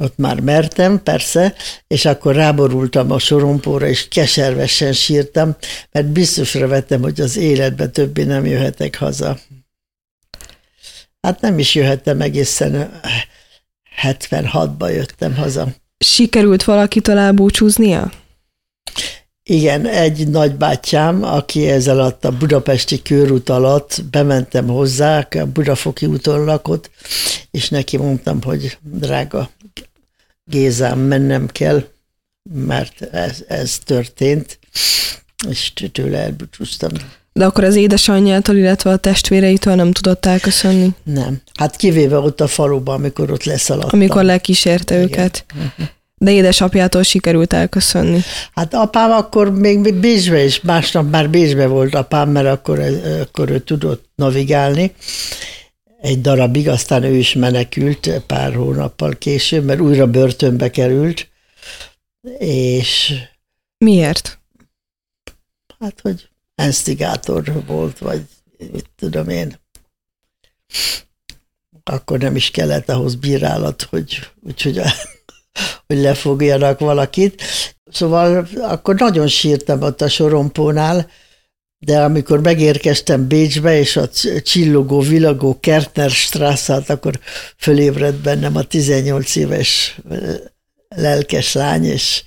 ott 0.00 0.16
már 0.16 0.40
mertem, 0.40 1.02
persze, 1.02 1.54
és 1.86 2.04
akkor 2.04 2.34
ráborultam 2.34 3.10
a 3.10 3.18
sorompóra, 3.18 3.88
és 3.88 4.08
keservesen 4.08 4.92
sírtam, 4.92 5.56
mert 5.92 6.06
biztosra 6.06 6.68
vettem, 6.68 7.00
hogy 7.00 7.20
az 7.20 7.36
életbe 7.36 7.88
többé 7.88 8.22
nem 8.22 8.46
jöhetek 8.46 8.96
haza. 8.96 9.38
Hát 11.20 11.40
nem 11.40 11.58
is 11.58 11.74
jöhettem 11.74 12.20
egészen 12.20 13.00
76-ba 14.02 14.92
jöttem 14.94 15.34
haza. 15.34 15.68
Sikerült 15.98 16.64
valakitől 16.64 17.18
elbúcsúznia? 17.18 18.10
Igen, 19.42 19.86
egy 19.86 20.28
nagybátyám, 20.28 21.22
aki 21.22 21.68
ez 21.68 21.88
alatt 21.88 22.24
a 22.24 22.36
budapesti 22.36 23.02
körút 23.02 23.48
alatt 23.48 24.02
bementem 24.10 24.66
hozzá, 24.66 25.28
a 25.30 25.46
Budafoki 25.46 26.06
úton 26.06 26.44
lakott, 26.44 26.90
és 27.50 27.68
neki 27.68 27.96
mondtam, 27.96 28.42
hogy 28.42 28.78
drága 28.82 29.50
Gézám, 30.50 30.98
mennem 30.98 31.46
kell, 31.46 31.84
mert 32.54 33.02
ez, 33.02 33.44
ez 33.48 33.78
történt, 33.78 34.58
és 35.48 35.72
tőle 35.92 36.18
elbúcsúztam. 36.18 36.90
De 37.32 37.44
akkor 37.44 37.64
az 37.64 37.74
édesanyjától, 37.74 38.56
illetve 38.56 38.90
a 38.90 38.96
testvéreitől 38.96 39.74
nem 39.74 39.92
tudott 39.92 40.26
elköszönni? 40.26 40.90
Nem. 41.02 41.40
Hát 41.54 41.76
kivéve 41.76 42.16
ott 42.16 42.40
a 42.40 42.46
faluban, 42.46 42.94
amikor 42.94 43.30
ott 43.30 43.44
leszaladtam. 43.44 44.00
Amikor 44.00 44.24
lekísérte 44.24 44.94
Igen. 44.94 45.08
őket. 45.08 45.44
Uh-huh. 45.54 45.86
De 46.16 46.30
édesapjától 46.30 47.02
sikerült 47.02 47.52
elköszönni. 47.52 48.20
Hát 48.54 48.74
apám 48.74 49.10
akkor 49.10 49.50
még 49.52 49.94
Bécsbe 49.94 50.44
is, 50.44 50.60
másnap 50.60 51.10
már 51.10 51.30
Bécsbe 51.30 51.66
volt 51.66 51.94
apám, 51.94 52.30
mert 52.30 52.46
akkor, 52.46 52.80
akkor 53.20 53.50
ő 53.50 53.58
tudott 53.58 54.04
navigálni 54.14 54.92
egy 56.00 56.20
darabig, 56.20 56.68
aztán 56.68 57.02
ő 57.02 57.14
is 57.14 57.32
menekült 57.32 58.22
pár 58.26 58.54
hónappal 58.54 59.18
később, 59.18 59.64
mert 59.64 59.80
újra 59.80 60.06
börtönbe 60.06 60.70
került, 60.70 61.28
és... 62.38 63.14
Miért? 63.78 64.38
Hát, 65.78 66.00
hogy 66.00 66.28
ensztigátor 66.54 67.64
volt, 67.66 67.98
vagy 67.98 68.22
mit 68.72 68.90
tudom 68.96 69.28
én. 69.28 69.58
Akkor 71.84 72.18
nem 72.18 72.36
is 72.36 72.50
kellett 72.50 72.88
ahhoz 72.88 73.14
bírálat, 73.14 73.82
hogy, 73.82 74.18
úgyhogy, 74.46 74.80
hogy 75.86 75.96
lefogjanak 75.96 76.78
valakit. 76.78 77.42
Szóval 77.90 78.48
akkor 78.60 78.94
nagyon 78.94 79.26
sírtam 79.26 79.82
ott 79.82 80.00
a 80.00 80.08
sorompónál, 80.08 81.10
de 81.86 82.00
amikor 82.00 82.40
megérkeztem 82.40 83.26
Bécsbe, 83.26 83.78
és 83.78 83.96
a 83.96 84.08
csillogó, 84.42 85.00
vilagó 85.00 85.58
Kertner 85.60 86.10
Strasszát, 86.10 86.90
akkor 86.90 87.20
fölébredt 87.56 88.16
bennem 88.16 88.56
a 88.56 88.62
18 88.62 89.36
éves 89.36 90.00
lelkes 90.88 91.52
lány, 91.52 91.84
és 91.84 92.22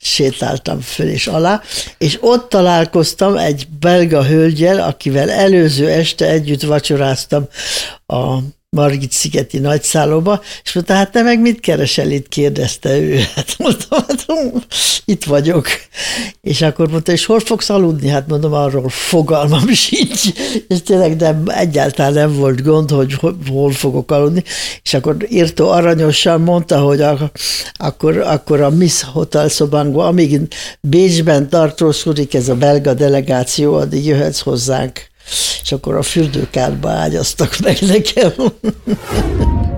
sétáltam 0.00 0.80
föl 0.80 1.08
és 1.08 1.26
alá, 1.26 1.62
és 1.98 2.18
ott 2.20 2.48
találkoztam 2.48 3.36
egy 3.36 3.68
belga 3.80 4.24
hölgyel, 4.24 4.80
akivel 4.80 5.30
előző 5.30 5.88
este 5.88 6.26
együtt 6.26 6.62
vacsoráztam 6.62 7.48
a 8.06 8.38
Margit 8.76 9.12
szigeti 9.12 9.58
nagyszállóba, 9.58 10.40
és 10.64 10.72
mondta, 10.72 10.94
hát 10.94 11.12
te 11.12 11.22
meg 11.22 11.40
mit 11.40 11.60
keresel 11.60 12.10
itt, 12.10 12.28
kérdezte 12.28 12.98
ő. 12.98 13.20
Hát 13.34 13.54
mondtam, 13.58 13.98
hát 14.08 14.26
itt 15.04 15.24
vagyok. 15.24 15.66
És 16.40 16.62
akkor 16.62 16.88
mondta, 16.90 17.12
és 17.12 17.24
hol 17.24 17.40
fogsz 17.40 17.70
aludni? 17.70 18.08
Hát 18.08 18.28
mondom, 18.28 18.52
arról 18.52 18.88
fogalmam 18.88 19.68
sincs. 19.86 20.22
És 20.68 20.82
tényleg 20.82 21.16
nem, 21.16 21.42
egyáltalán 21.46 22.12
nem 22.12 22.34
volt 22.34 22.62
gond, 22.62 22.90
hogy 22.90 23.14
hol 23.48 23.72
fogok 23.72 24.10
aludni. 24.10 24.42
És 24.82 24.94
akkor 24.94 25.16
írtó 25.28 25.68
aranyosan 25.68 26.40
mondta, 26.40 26.78
hogy 26.78 27.00
a, 27.00 27.30
akkor, 27.74 28.16
akkor 28.18 28.60
a 28.60 28.70
Miss 28.70 29.02
Hotel 29.02 29.48
szobánkban, 29.48 30.06
amíg 30.06 30.40
Bécsben 30.80 31.48
tartózkodik 31.48 32.34
ez 32.34 32.48
a 32.48 32.54
belga 32.54 32.94
delegáció, 32.94 33.74
addig 33.74 34.06
jöhetsz 34.06 34.40
hozzánk 34.40 35.07
és 35.62 35.72
akkor 35.72 35.96
a 35.96 36.02
fürdőkádba 36.02 36.90
ágyaztak 36.90 37.58
meg 37.58 37.78
nekem. 37.80 38.32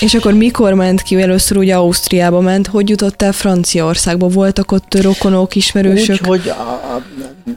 És 0.00 0.14
akkor 0.14 0.32
mikor 0.34 0.72
ment 0.72 1.02
ki? 1.02 1.22
Először 1.22 1.56
ugye 1.56 1.74
Ausztriába 1.74 2.40
ment, 2.40 2.66
hogy 2.66 2.88
jutott 2.88 3.22
el 3.22 3.32
Franciaországba? 3.32 4.28
Voltak 4.28 4.72
ott 4.72 5.02
rokonok, 5.02 5.54
ismerősök? 5.54 6.18
Úgy, 6.20 6.26
hogy 6.26 6.48
a, 6.48 7.02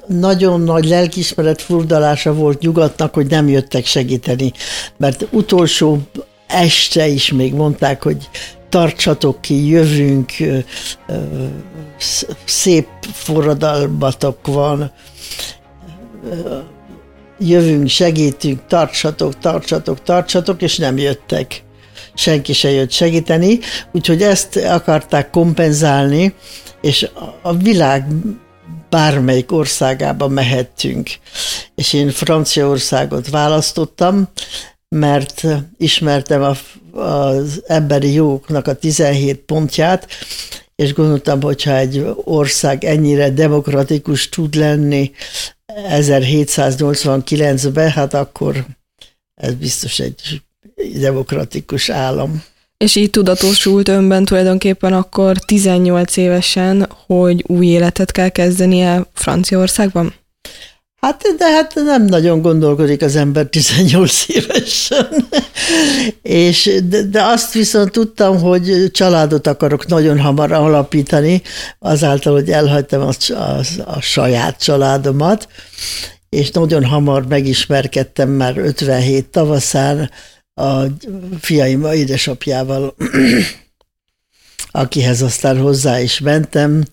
nagyon 0.08 0.62
nagy 0.62 0.86
lelkismeret 0.86 1.62
furdalása 1.62 2.34
volt 2.34 2.60
nyugatnak, 2.60 3.14
hogy 3.14 3.28
nem 3.28 3.48
jöttek 3.48 3.86
segíteni, 3.86 4.52
mert 4.98 5.28
utolsó 5.32 5.98
este 6.48 7.08
is 7.08 7.32
még 7.32 7.54
mondták, 7.54 8.04
hogy 8.04 8.30
tartsatok 8.70 9.42
ki, 9.42 9.68
jövünk, 9.68 10.32
szép 12.46 12.88
forradalmatok 13.14 14.48
van, 14.48 14.92
jövünk, 17.40 17.88
segítünk, 17.88 18.60
tartsatok, 18.68 19.40
tartsatok, 19.40 20.04
tartsatok, 20.04 20.62
és 20.62 20.78
nem 20.78 20.98
jöttek 20.98 21.64
senki 22.20 22.54
se 22.54 22.70
jött 22.70 22.92
segíteni, 22.92 23.60
úgyhogy 23.92 24.22
ezt 24.22 24.56
akarták 24.56 25.30
kompenzálni, 25.30 26.34
és 26.82 27.10
a 27.42 27.54
világ 27.54 28.06
bármelyik 28.90 29.52
országába 29.52 30.28
mehettünk. 30.28 31.10
És 31.76 31.94
én 31.94 32.10
Franciaországot 32.10 33.30
választottam, 33.30 34.30
mert 34.96 35.44
ismertem 35.78 36.42
a, 36.42 36.56
az 37.00 37.64
emberi 37.68 38.14
jogoknak 38.14 38.68
a 38.68 38.76
17 38.76 39.40
pontját, 39.40 40.08
és 40.76 40.94
gondoltam, 40.94 41.42
hogyha 41.42 41.76
egy 41.76 42.06
ország 42.24 42.84
ennyire 42.84 43.30
demokratikus 43.30 44.30
tud 44.30 44.56
lenni 44.56 45.12
1789-ben, 45.74 47.90
hát 47.90 48.14
akkor 48.14 48.66
ez 49.36 49.54
biztos 49.54 50.00
egy 50.00 50.42
demokratikus 51.00 51.90
állam. 51.90 52.44
És 52.78 52.96
így 52.96 53.10
tudatosult 53.10 53.88
önben 53.88 54.26
tulajdonképpen 54.26 54.94
akkor 54.94 55.38
18 55.38 56.18
évesen, 56.18 56.90
hogy 57.06 57.44
új 57.48 57.66
életet 57.66 58.12
kell 58.12 58.30
kezdenie 58.30 59.06
Franciaországban? 59.14 60.14
Hát, 61.02 61.22
de 61.38 61.52
hát 61.52 61.74
nem 61.76 62.06
nagyon 62.06 62.42
gondolkodik 62.42 63.02
az 63.02 63.16
ember 63.16 63.46
18 63.46 64.26
évesen. 64.28 65.08
és, 66.22 66.82
de, 66.84 67.04
de 67.04 67.24
azt 67.24 67.54
viszont 67.54 67.92
tudtam, 67.92 68.40
hogy 68.40 68.92
családot 68.92 69.48
akarok 69.48 69.88
nagyon 69.88 70.20
hamar 70.20 70.52
alapítani, 70.52 71.42
azáltal, 71.80 72.34
hogy 72.34 72.50
elhagytam 72.50 73.02
a, 73.02 73.34
a, 73.34 73.60
a 73.86 74.02
saját 74.02 74.64
családomat, 74.64 75.48
és 76.30 76.52
nagyon 76.52 76.86
hamar 76.86 77.28
megismerkedtem 77.28 78.30
már 78.30 78.58
57 78.58 79.26
tavaszán 79.26 80.10
a 80.60 80.88
fiaim 81.40 81.86
édesapjával, 81.86 82.96
akihez 84.72 85.22
aztán 85.22 85.60
hozzá 85.60 86.00
is 86.00 86.20
mentem. 86.20 86.84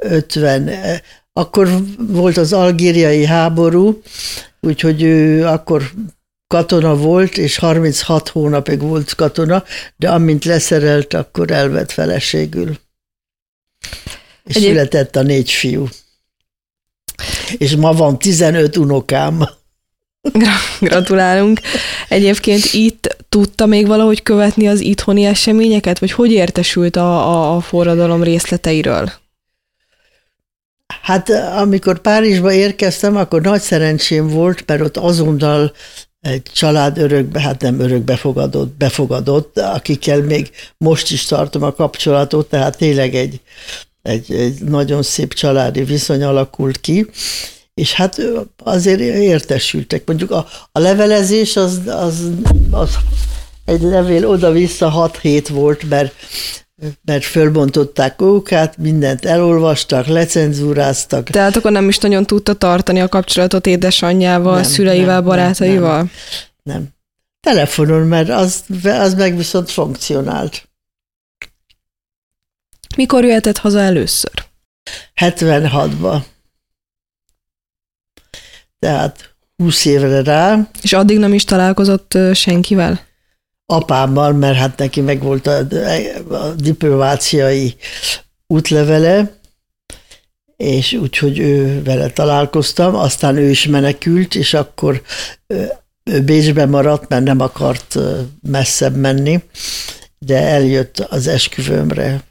50, 0.00 1.00
akkor 1.32 1.68
volt 1.98 2.36
az 2.36 2.52
algériai 2.52 3.24
háború, 3.24 4.02
úgyhogy 4.60 5.02
ő 5.02 5.46
akkor 5.46 5.90
katona 6.46 6.96
volt, 6.96 7.36
és 7.38 7.56
36 7.56 8.28
hónapig 8.28 8.80
volt 8.80 9.14
katona, 9.14 9.64
de 9.96 10.10
amint 10.10 10.44
leszerelt, 10.44 11.14
akkor 11.14 11.50
elvett 11.50 11.90
feleségül. 11.90 12.78
És 14.44 14.54
Egyéb... 14.54 14.68
született 14.68 15.16
a 15.16 15.22
négy 15.22 15.50
fiú. 15.50 15.88
És 17.58 17.76
ma 17.76 17.92
van 17.92 18.18
15 18.18 18.76
unokám. 18.76 19.48
Gratulálunk. 20.80 21.60
Egyébként 22.08 22.64
itt 22.72 23.16
tudta 23.28 23.66
még 23.66 23.86
valahogy 23.86 24.22
követni 24.22 24.68
az 24.68 24.80
itthoni 24.80 25.24
eseményeket, 25.24 25.98
vagy 25.98 26.12
hogy 26.12 26.32
értesült 26.32 26.96
a, 26.96 27.28
a, 27.28 27.56
a 27.56 27.60
forradalom 27.60 28.22
részleteiről? 28.22 29.12
Hát 31.02 31.30
amikor 31.56 32.00
Párizsba 32.00 32.52
érkeztem, 32.52 33.16
akkor 33.16 33.40
nagy 33.40 33.60
szerencsém 33.60 34.28
volt, 34.28 34.62
mert 34.66 34.80
ott 34.80 34.96
azonnal 34.96 35.72
egy 36.20 36.42
család 36.52 36.98
örökbe, 36.98 37.40
hát 37.40 37.60
nem 37.60 37.80
örökbe 37.80 38.16
fogadott, 38.16 38.76
befogadott, 38.76 39.58
akikkel 39.58 40.20
még 40.22 40.50
most 40.76 41.10
is 41.10 41.24
tartom 41.24 41.62
a 41.62 41.72
kapcsolatot, 41.72 42.48
tehát 42.48 42.76
tényleg 42.76 43.14
egy, 43.14 43.40
egy, 44.02 44.32
egy 44.32 44.60
nagyon 44.62 45.02
szép 45.02 45.34
családi 45.34 45.84
viszony 45.84 46.22
alakult 46.22 46.80
ki, 46.80 47.06
és 47.78 47.92
hát 47.92 48.20
azért 48.64 49.00
értesültek. 49.00 50.06
Mondjuk 50.06 50.30
a, 50.30 50.46
a 50.72 50.78
levelezés 50.78 51.56
az, 51.56 51.80
az, 51.86 52.30
az 52.70 52.96
egy 53.64 53.82
levél 53.82 54.26
oda-vissza 54.26 54.88
6 54.88 55.18
hét 55.18 55.48
volt, 55.48 55.88
mert 55.88 56.14
mert 57.04 57.24
fölbontották 57.24 58.22
ókát, 58.22 58.76
mindent 58.76 59.24
elolvastak, 59.24 60.06
lecenzúráztak. 60.06 61.28
Tehát 61.30 61.56
akkor 61.56 61.72
nem 61.72 61.88
is 61.88 61.98
nagyon 61.98 62.26
tudta 62.26 62.54
tartani 62.54 63.00
a 63.00 63.08
kapcsolatot 63.08 63.66
édesanyjával, 63.66 64.54
nem, 64.54 64.62
szüleivel, 64.62 65.14
nem, 65.14 65.24
barátaival? 65.24 65.96
Nem, 65.96 66.10
nem. 66.62 66.88
Telefonon, 67.40 68.06
mert 68.06 68.28
az, 68.28 68.64
az 68.82 69.14
meg 69.14 69.36
viszont 69.36 69.70
funkcionált. 69.70 70.68
Mikor 72.96 73.24
jöhetett 73.24 73.58
haza 73.58 73.80
először? 73.80 74.32
76-ban. 75.20 76.20
Tehát 78.78 79.34
20 79.56 79.84
évre 79.84 80.22
rá. 80.22 80.68
És 80.82 80.92
addig 80.92 81.18
nem 81.18 81.32
is 81.32 81.44
találkozott 81.44 82.18
senkivel? 82.32 83.06
apámmal, 83.70 84.32
mert 84.32 84.56
hát 84.56 84.78
neki 84.78 85.00
meg 85.00 85.22
volt 85.22 85.46
a, 85.46 85.58
a 86.30 86.52
diplomáciai 86.56 87.76
útlevele, 88.46 89.32
és 90.56 90.92
úgyhogy 90.92 91.38
ő 91.38 91.82
vele 91.82 92.10
találkoztam, 92.10 92.94
aztán 92.94 93.36
ő 93.36 93.50
is 93.50 93.66
menekült, 93.66 94.34
és 94.34 94.54
akkor 94.54 95.02
ő 96.04 96.22
Bécsben 96.24 96.68
maradt, 96.68 97.08
mert 97.08 97.24
nem 97.24 97.40
akart 97.40 97.98
messzebb 98.42 98.96
menni, 98.96 99.42
de 100.18 100.42
eljött 100.42 100.98
az 100.98 101.26
esküvőmre 101.26 102.22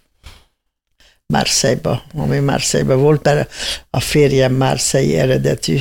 Marseille-ba, 1.25 2.03
ami 2.13 2.39
Marseille-ba 2.39 2.95
volt, 2.95 3.23
mert 3.23 3.51
a 3.89 3.99
férjem 3.99 4.53
Marseille 4.53 5.21
eredetű. 5.21 5.77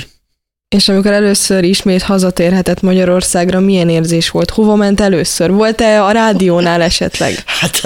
És 0.69 0.89
amikor 0.89 1.13
először 1.13 1.65
ismét 1.65 2.03
hazatérhetett 2.03 2.83
Magyarországra, 2.83 3.61
milyen 3.61 3.89
érzés 3.89 4.31
volt? 4.31 4.51
Hova 4.51 4.75
ment 4.75 5.01
először? 5.01 5.51
Volt-e 5.51 6.05
a 6.05 6.11
rádiónál 6.11 6.83
esetleg? 6.83 7.35
Hát 7.61 7.81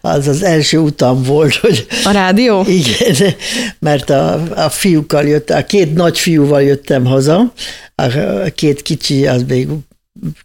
az 0.00 0.28
az 0.28 0.42
első 0.42 0.78
utam 0.78 1.22
volt, 1.22 1.54
hogy... 1.54 1.86
A 2.04 2.10
rádió? 2.10 2.64
Igen, 2.66 3.34
mert 3.78 4.10
a, 4.10 4.42
a 4.64 4.68
fiúkkal 4.68 5.24
jött, 5.24 5.50
a 5.50 5.64
két 5.64 5.94
nagy 5.94 6.18
fiúval 6.18 6.62
jöttem 6.62 7.04
haza, 7.04 7.52
a 7.94 8.04
két 8.54 8.82
kicsi, 8.82 9.26
az 9.26 9.44
még 9.48 9.68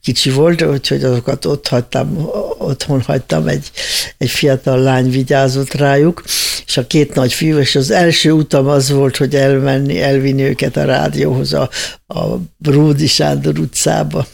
kicsi 0.01 0.29
volt, 0.29 0.61
úgyhogy 0.61 1.03
azokat 1.03 1.45
ott 1.45 1.67
hagytam, 1.67 2.29
otthon 2.57 3.01
hagytam, 3.01 3.47
egy, 3.47 3.71
egy 4.17 4.29
fiatal 4.29 4.79
lány 4.79 5.09
vigyázott 5.09 5.73
rájuk, 5.73 6.23
és 6.65 6.77
a 6.77 6.87
két 6.87 7.13
nagy 7.13 7.33
fiú, 7.33 7.57
és 7.57 7.75
az 7.75 7.91
első 7.91 8.31
utam 8.31 8.67
az 8.67 8.89
volt, 8.91 9.17
hogy 9.17 9.35
elmenni, 9.35 10.01
elvinni 10.01 10.41
őket 10.41 10.77
a 10.77 10.85
rádióhoz 10.85 11.53
a, 11.53 11.69
a 12.07 12.23
Ródi 12.63 13.07
Sándor 13.07 13.59
utcába. 13.59 14.27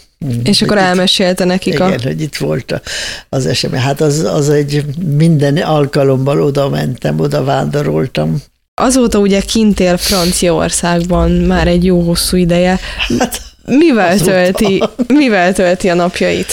És 0.44 0.62
akkor 0.62 0.78
elmesélte 0.78 1.46
nekik 1.46 1.74
igen, 1.74 1.88
a... 1.88 1.94
Igen, 1.94 2.02
hogy 2.02 2.22
itt 2.22 2.36
volt 2.36 2.82
az 3.30 3.46
esemény. 3.46 3.80
Hát 3.80 4.02
az, 4.02 4.20
az 4.20 4.50
egy 4.50 4.86
minden 5.18 5.58
alkalommal 5.58 6.42
oda 6.42 6.70
mentem, 6.70 7.20
oda 7.20 7.44
vándoroltam. 7.44 8.42
Azóta 8.74 9.20
ugye 9.20 9.42
kint 9.42 9.80
él 9.80 9.98
Franciaországban 9.98 11.32
már 11.32 11.68
egy 11.68 11.86
jó 11.86 12.02
hosszú 12.02 12.38
ideje. 12.38 12.80
Hát 13.20 13.42
mivel 13.68 14.18
tölti, 14.18 14.84
mivel 15.08 15.54
tölti 15.54 15.90
a 15.90 15.94
napjait? 15.94 16.52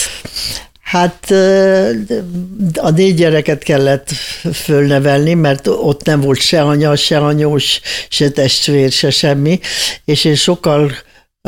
Hát 0.81 1.31
a 2.75 2.89
négy 2.89 3.15
gyereket 3.15 3.63
kellett 3.63 4.09
fölnevelni, 4.53 5.33
mert 5.33 5.67
ott 5.67 6.05
nem 6.05 6.21
volt 6.21 6.39
se 6.39 6.61
anya, 6.61 6.95
se 6.95 7.17
anyós, 7.17 7.79
se 8.09 8.29
testvér, 8.29 8.91
se 8.91 9.09
semmi, 9.09 9.59
és 10.05 10.23
én 10.25 10.35
sokkal 10.35 10.91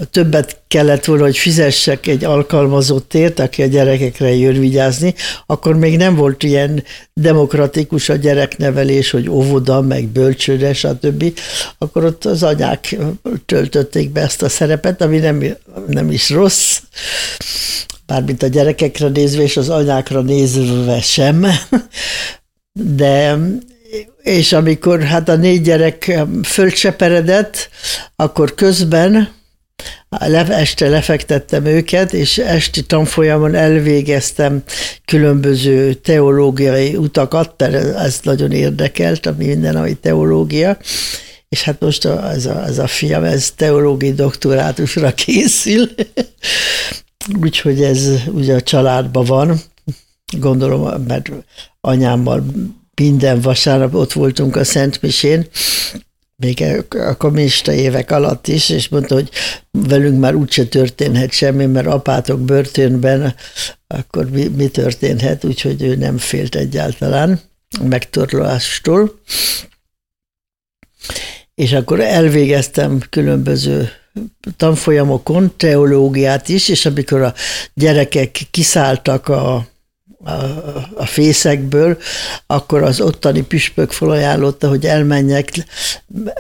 többet 0.06 0.62
kellett 0.68 1.06
volna, 1.06 1.24
hogy 1.24 1.38
fizessek 1.38 2.08
egy 2.08 2.24
alkalmazottért, 2.24 3.40
aki 3.40 3.62
a 3.62 3.66
gyerekekre 3.66 4.36
jön 4.36 4.60
vigyázni, 4.60 5.14
akkor 5.46 5.76
még 5.76 5.98
nem 5.98 6.16
volt 6.16 6.44
ilyen 6.44 6.84
demokratikus 7.14 8.10
a 8.10 8.16
gyereknevelés, 8.16 9.12
hogy 9.12 9.30
óvoda, 9.30 9.82
meg 9.82 10.08
bölcsőde, 10.08 10.74
stb. 10.74 11.40
Akkor 11.78 12.06
ott 12.06 12.26
az 12.26 12.44
anyák 12.44 12.96
töltötték 13.46 14.12
be 14.12 14.22
ezt 14.22 14.42
a 14.42 14.50
szerepet, 14.50 15.02
ami 15.02 15.18
nem, 15.18 15.44
nem 15.88 16.12
is 16.12 16.30
rossz, 16.30 16.80
bármint 18.06 18.44
a 18.44 18.48
gyerekekre 18.48 19.08
nézve, 19.08 19.42
és 19.42 19.58
az 19.58 19.70
anyákra 19.70 20.22
nézve 20.22 21.02
sem. 21.02 21.48
De 22.74 23.38
és 24.22 24.54
amikor 24.54 25.02
hát 25.02 25.30
a 25.30 25.36
négy 25.36 25.62
gyerek 25.62 26.20
fölcseperedett, 26.44 27.70
akkor 28.16 28.56
közben 28.56 29.37
este 30.10 30.90
lefektettem 30.90 31.66
őket, 31.66 32.14
és 32.14 32.38
esti 32.38 32.82
tanfolyamon 32.82 33.56
elvégeztem 33.56 34.64
különböző 35.06 35.94
teológiai 35.94 36.96
utakat, 36.96 37.62
ez 37.62 38.20
nagyon 38.24 38.52
érdekelt, 38.52 39.26
a 39.26 39.36
mindennapi 39.38 39.94
teológia, 39.94 40.78
és 41.50 41.64
hát 41.64 41.80
most 41.80 42.06
ez 42.06 42.46
a, 42.46 42.66
ez 42.66 42.78
a 42.78 42.88
fiam, 42.88 43.24
ez 43.24 43.52
teológiai 43.52 44.14
doktorátusra 44.14 45.14
készül, 45.26 45.90
úgyhogy 47.42 47.84
ez 47.84 48.10
ugye 48.28 48.56
a 48.56 48.62
családban 48.62 49.26
van, 49.26 49.60
gondolom, 50.38 51.04
mert 51.08 51.32
anyámmal 51.82 52.46
minden 53.02 53.42
vasárnap 53.42 53.94
ott 53.94 54.14
voltunk 54.14 54.56
a 54.56 54.64
Szent 54.64 55.02
Misén, 55.02 55.48
még 56.38 56.64
a 56.90 57.18
kommunista 57.18 57.74
évek 57.74 58.12
alatt 58.12 58.48
is, 58.48 58.70
és 58.70 58.90
mondta, 58.90 59.14
hogy 59.14 59.30
velünk 59.72 60.20
már 60.20 60.36
úgyse 60.36 60.66
történhet 60.66 61.32
semmi, 61.32 61.66
mert 61.66 61.88
apátok 61.88 62.40
börtönben, 62.40 63.36
akkor 63.88 64.30
mi, 64.30 64.48
mi 64.48 64.68
történhet, 64.68 65.44
úgyhogy 65.44 65.82
ő 65.82 65.96
nem 65.96 66.18
félt 66.18 66.56
egyáltalán 66.56 67.40
megtorlástól. 67.82 69.20
És 71.56 71.74
akkor 71.74 72.00
elvégeztem 72.00 73.00
különböző 73.10 73.90
tanfolyamokon 74.58 75.54
teológiát 75.58 76.50
is, 76.50 76.70
és 76.70 76.86
amikor 76.86 77.22
a 77.22 77.34
gyerekek 77.74 78.40
kiszálltak 78.52 79.28
a, 79.28 79.68
a, 80.96 81.06
fészekből, 81.06 81.98
akkor 82.48 82.84
az 82.84 83.02
ottani 83.02 83.42
püspök 83.42 83.92
felajánlotta, 83.92 84.68
hogy 84.68 84.86
elmenjek 84.86 85.52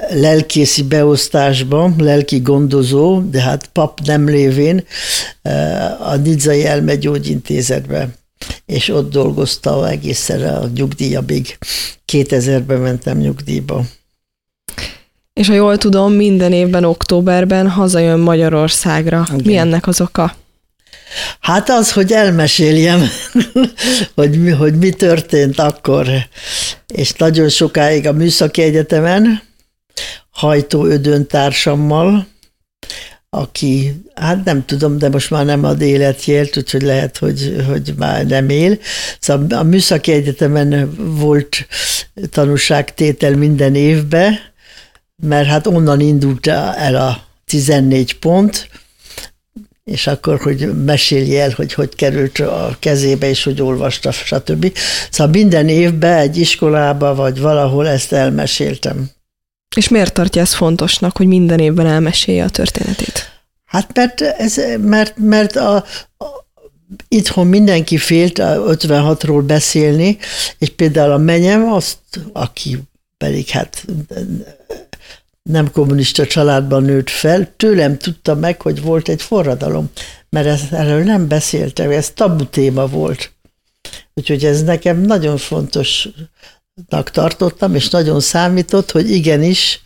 lelkészi 0.10 0.84
beosztásba, 0.84 1.94
lelki 1.98 2.40
gondozó, 2.40 3.22
de 3.22 3.42
hát 3.42 3.70
pap 3.74 4.00
nem 4.06 4.30
lévén 4.30 4.84
a 6.00 6.16
Nidzai 6.16 6.66
elmegyógyintézetbe 6.66 8.10
és 8.66 8.90
ott 8.90 9.12
dolgozta 9.12 9.90
egészen 9.90 10.42
a 10.42 10.68
nyugdíjabig. 10.76 11.58
2000-ben 12.12 12.80
mentem 12.80 13.18
nyugdíjba. 13.18 13.84
És 15.34 15.48
ha 15.48 15.54
jól 15.54 15.78
tudom, 15.78 16.14
minden 16.14 16.54
évben 16.54 16.84
októberben 16.84 17.70
hazajön 17.70 18.20
Magyarországra. 18.20 19.26
Igen. 19.34 19.42
Mi 19.46 19.56
ennek 19.56 19.88
az 19.88 20.02
oka? 20.02 20.36
Hát 21.40 21.70
az, 21.70 21.92
hogy 21.92 22.12
elmeséljem, 22.12 23.10
hogy, 24.16 24.42
mi, 24.42 24.50
hogy 24.50 24.78
mi 24.78 24.90
történt 24.90 25.60
akkor. 25.60 26.08
És 26.88 27.14
nagyon 27.14 27.50
sokáig 27.50 28.08
a 28.08 28.12
Műszaki 28.12 28.62
Egyetemen, 28.62 29.42
Hajtó 30.30 30.86
Ödön 30.86 31.28
társammal, 31.28 32.28
aki, 33.30 34.04
hát 34.16 34.44
nem 34.44 34.66
tudom, 34.66 34.98
de 34.98 35.10
most 35.10 35.30
már 35.30 35.46
nem 35.46 35.64
ad 35.64 35.82
életjélt, 35.82 36.58
úgyhogy 36.58 36.82
lehet, 36.82 37.18
hogy, 37.18 37.64
hogy 37.68 37.94
már 37.98 38.26
nem 38.26 38.50
él. 38.50 38.78
Szóval 39.20 39.58
a 39.58 39.64
Műszaki 39.64 40.12
Egyetemen 40.12 40.96
volt 40.96 41.68
tanúságtétel 42.30 43.36
minden 43.36 43.76
évben, 43.76 44.40
mert 45.24 45.48
hát 45.48 45.68
onnan 45.68 46.00
indult 46.00 46.48
el 46.48 46.96
a 46.96 47.24
14 47.46 48.20
pont, 48.20 48.70
és 49.88 50.08
akkor, 50.08 50.40
hogy 50.40 50.84
mesélj 50.86 51.40
el, 51.40 51.54
hogy 51.56 51.74
hogy 51.74 51.96
került 51.96 52.40
a 52.40 52.76
kezébe, 52.80 53.30
és 53.30 53.44
hogy 53.44 53.62
olvasta, 53.62 54.12
stb. 54.12 54.78
Szóval 55.12 55.34
minden 55.34 55.68
évben 55.68 56.18
egy 56.18 56.38
iskolába, 56.38 57.16
vagy 57.16 57.40
valahol 57.40 57.88
ezt 57.88 58.12
elmeséltem. 58.12 59.10
És 59.76 59.88
miért 59.88 60.14
tartja 60.14 60.42
ezt 60.42 60.54
fontosnak, 60.54 61.18
hogy 61.18 61.28
minden 61.28 61.60
évben 61.60 61.86
elmesélje 61.86 62.44
a 62.44 62.50
történetét? 62.50 63.32
Hát 63.66 63.90
mert, 63.94 64.22
ez, 64.22 64.62
mert, 64.82 65.14
mert 65.18 65.56
a, 65.56 65.76
a, 66.18 66.26
itthon 67.08 67.48
mindenki 67.48 67.98
félt 67.98 68.40
a 68.40 68.64
56-ról 68.64 69.44
beszélni, 69.46 70.18
és 70.58 70.70
például 70.70 71.12
a 71.12 71.18
menyem, 71.18 71.74
azt, 71.74 71.98
aki 72.34 72.78
pedig 73.18 73.50
hát 73.50 73.86
nem 75.48 75.72
kommunista 75.72 76.26
családban 76.26 76.84
nőtt 76.84 77.10
fel, 77.10 77.54
tőlem 77.58 77.98
tudta 77.98 78.36
meg, 78.36 78.62
hogy 78.62 78.82
volt 78.82 79.10
egy 79.10 79.22
forradalom, 79.22 79.90
mert 80.30 80.48
ez, 80.48 80.62
erről 80.72 81.04
nem 81.04 81.28
beszéltem, 81.28 81.92
ez 81.92 82.10
tabu 82.10 82.46
téma 82.46 82.88
volt. 82.88 83.32
Úgyhogy 84.14 84.46
ez 84.46 84.64
nekem 84.64 85.02
nagyon 85.02 85.38
fontosnak 85.38 87.12
tartottam, 87.12 87.76
és 87.76 87.90
nagyon 87.90 88.20
számított, 88.20 88.92
hogy 88.92 89.12
igenis, 89.12 89.82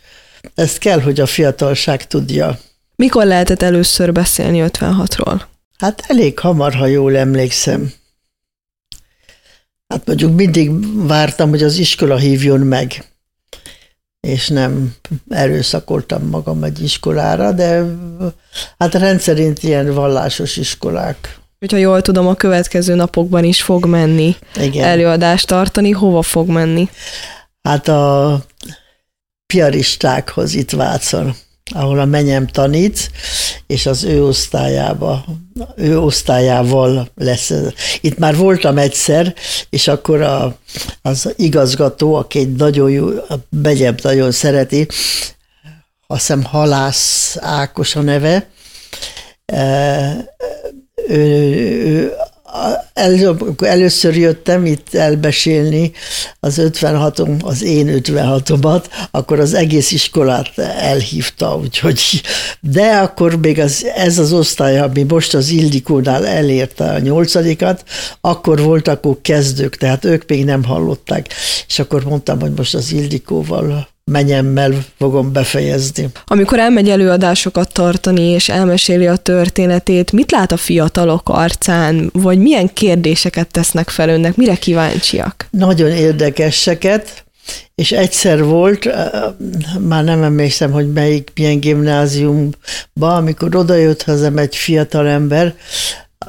ezt 0.54 0.78
kell, 0.78 1.00
hogy 1.00 1.20
a 1.20 1.26
fiatalság 1.26 2.06
tudja. 2.06 2.58
Mikor 2.96 3.26
lehetett 3.26 3.62
először 3.62 4.12
beszélni 4.12 4.64
56-ról? 4.66 5.42
Hát 5.78 6.04
elég 6.06 6.38
hamar, 6.38 6.74
ha 6.74 6.86
jól 6.86 7.16
emlékszem. 7.16 7.92
Hát 9.88 10.06
mondjuk 10.06 10.34
mindig 10.34 10.70
vártam, 11.06 11.48
hogy 11.48 11.62
az 11.62 11.76
iskola 11.76 12.16
hívjon 12.16 12.60
meg 12.60 13.11
és 14.28 14.48
nem 14.48 14.94
erőszakoltam 15.28 16.28
magam 16.28 16.64
egy 16.64 16.82
iskolára, 16.82 17.52
de 17.52 17.84
hát 18.78 18.94
rendszerint 18.94 19.62
ilyen 19.62 19.94
vallásos 19.94 20.56
iskolák. 20.56 21.38
Hogyha 21.58 21.76
jól 21.76 22.02
tudom, 22.02 22.26
a 22.26 22.34
következő 22.34 22.94
napokban 22.94 23.44
is 23.44 23.62
fog 23.62 23.86
menni 23.86 24.36
Igen. 24.56 24.84
előadást 24.84 25.46
tartani. 25.46 25.90
Hova 25.90 26.22
fog 26.22 26.48
menni? 26.48 26.88
Hát 27.62 27.88
a 27.88 28.38
piaristákhoz 29.46 30.54
itt 30.54 30.70
Vácon 30.70 31.34
ahol 31.72 31.98
a 31.98 32.04
menyem 32.04 32.46
tanít, 32.46 33.10
és 33.66 33.86
az 33.86 34.04
ő 34.04 34.24
osztályába, 34.24 35.24
ő 35.76 36.00
osztályával 36.00 37.08
lesz. 37.14 37.52
Itt 38.00 38.18
már 38.18 38.36
voltam 38.36 38.78
egyszer, 38.78 39.34
és 39.70 39.88
akkor 39.88 40.20
a, 40.20 40.56
az 41.02 41.32
igazgató, 41.36 42.14
aki 42.14 42.38
egy 42.38 42.52
nagyon 42.52 42.90
jó, 42.90 43.08
a 43.08 43.34
megyem 43.62 43.94
nagyon 44.02 44.30
szereti, 44.30 44.88
azt 46.06 46.20
hiszem 46.20 46.42
Halász 46.44 47.36
Ákos 47.40 47.96
a 47.96 48.00
neve, 48.00 48.48
ő, 51.08 51.18
ő 51.86 52.12
el, 52.92 53.36
először 53.58 54.16
jöttem 54.16 54.66
itt 54.66 54.94
elbesélni 54.94 55.92
az 56.40 56.58
56 56.58 57.22
az 57.42 57.62
én 57.62 58.02
56-omat, 58.04 58.84
akkor 59.10 59.40
az 59.40 59.54
egész 59.54 59.90
iskolát 59.90 60.58
elhívta, 60.58 61.56
úgyhogy, 61.56 62.22
de 62.60 62.86
akkor 62.86 63.36
még 63.36 63.58
az, 63.58 63.86
ez 63.96 64.18
az 64.18 64.32
osztály, 64.32 64.78
ami 64.78 65.02
most 65.02 65.34
az 65.34 65.48
Ildikónál 65.48 66.26
elérte 66.26 66.84
a 66.84 66.98
nyolcadikat, 66.98 67.84
akkor 68.20 68.62
voltak 68.62 69.00
akkor 69.02 69.18
kezdők, 69.22 69.76
tehát 69.76 70.04
ők 70.04 70.28
még 70.28 70.44
nem 70.44 70.64
hallották, 70.64 71.28
és 71.68 71.78
akkor 71.78 72.04
mondtam, 72.04 72.40
hogy 72.40 72.52
most 72.56 72.74
az 72.74 72.92
Ildikóval 72.92 73.88
menyemmel 74.04 74.84
fogom 74.98 75.32
befejezni. 75.32 76.08
Amikor 76.24 76.58
elmegy 76.58 76.88
előadásokat 76.88 77.72
tartani, 77.72 78.22
és 78.22 78.48
elmeséli 78.48 79.06
a 79.06 79.16
történetét, 79.16 80.12
mit 80.12 80.30
lát 80.30 80.52
a 80.52 80.56
fiatalok 80.56 81.28
arcán, 81.28 82.10
vagy 82.12 82.38
milyen 82.38 82.72
kérdéseket 82.72 83.48
tesznek 83.48 83.88
fel 83.88 84.08
önnek, 84.08 84.36
mire 84.36 84.54
kíváncsiak? 84.54 85.46
Nagyon 85.50 85.90
érdekeseket, 85.90 87.24
és 87.74 87.92
egyszer 87.92 88.44
volt, 88.44 88.88
már 89.80 90.04
nem 90.04 90.22
emlékszem, 90.22 90.70
hogy 90.70 90.92
melyik, 90.92 91.30
milyen 91.34 91.60
gimnáziumban, 91.60 93.16
amikor 93.16 93.56
odajött 93.56 94.02
hazám 94.02 94.38
egy 94.38 94.56
fiatal 94.56 95.06
ember, 95.08 95.54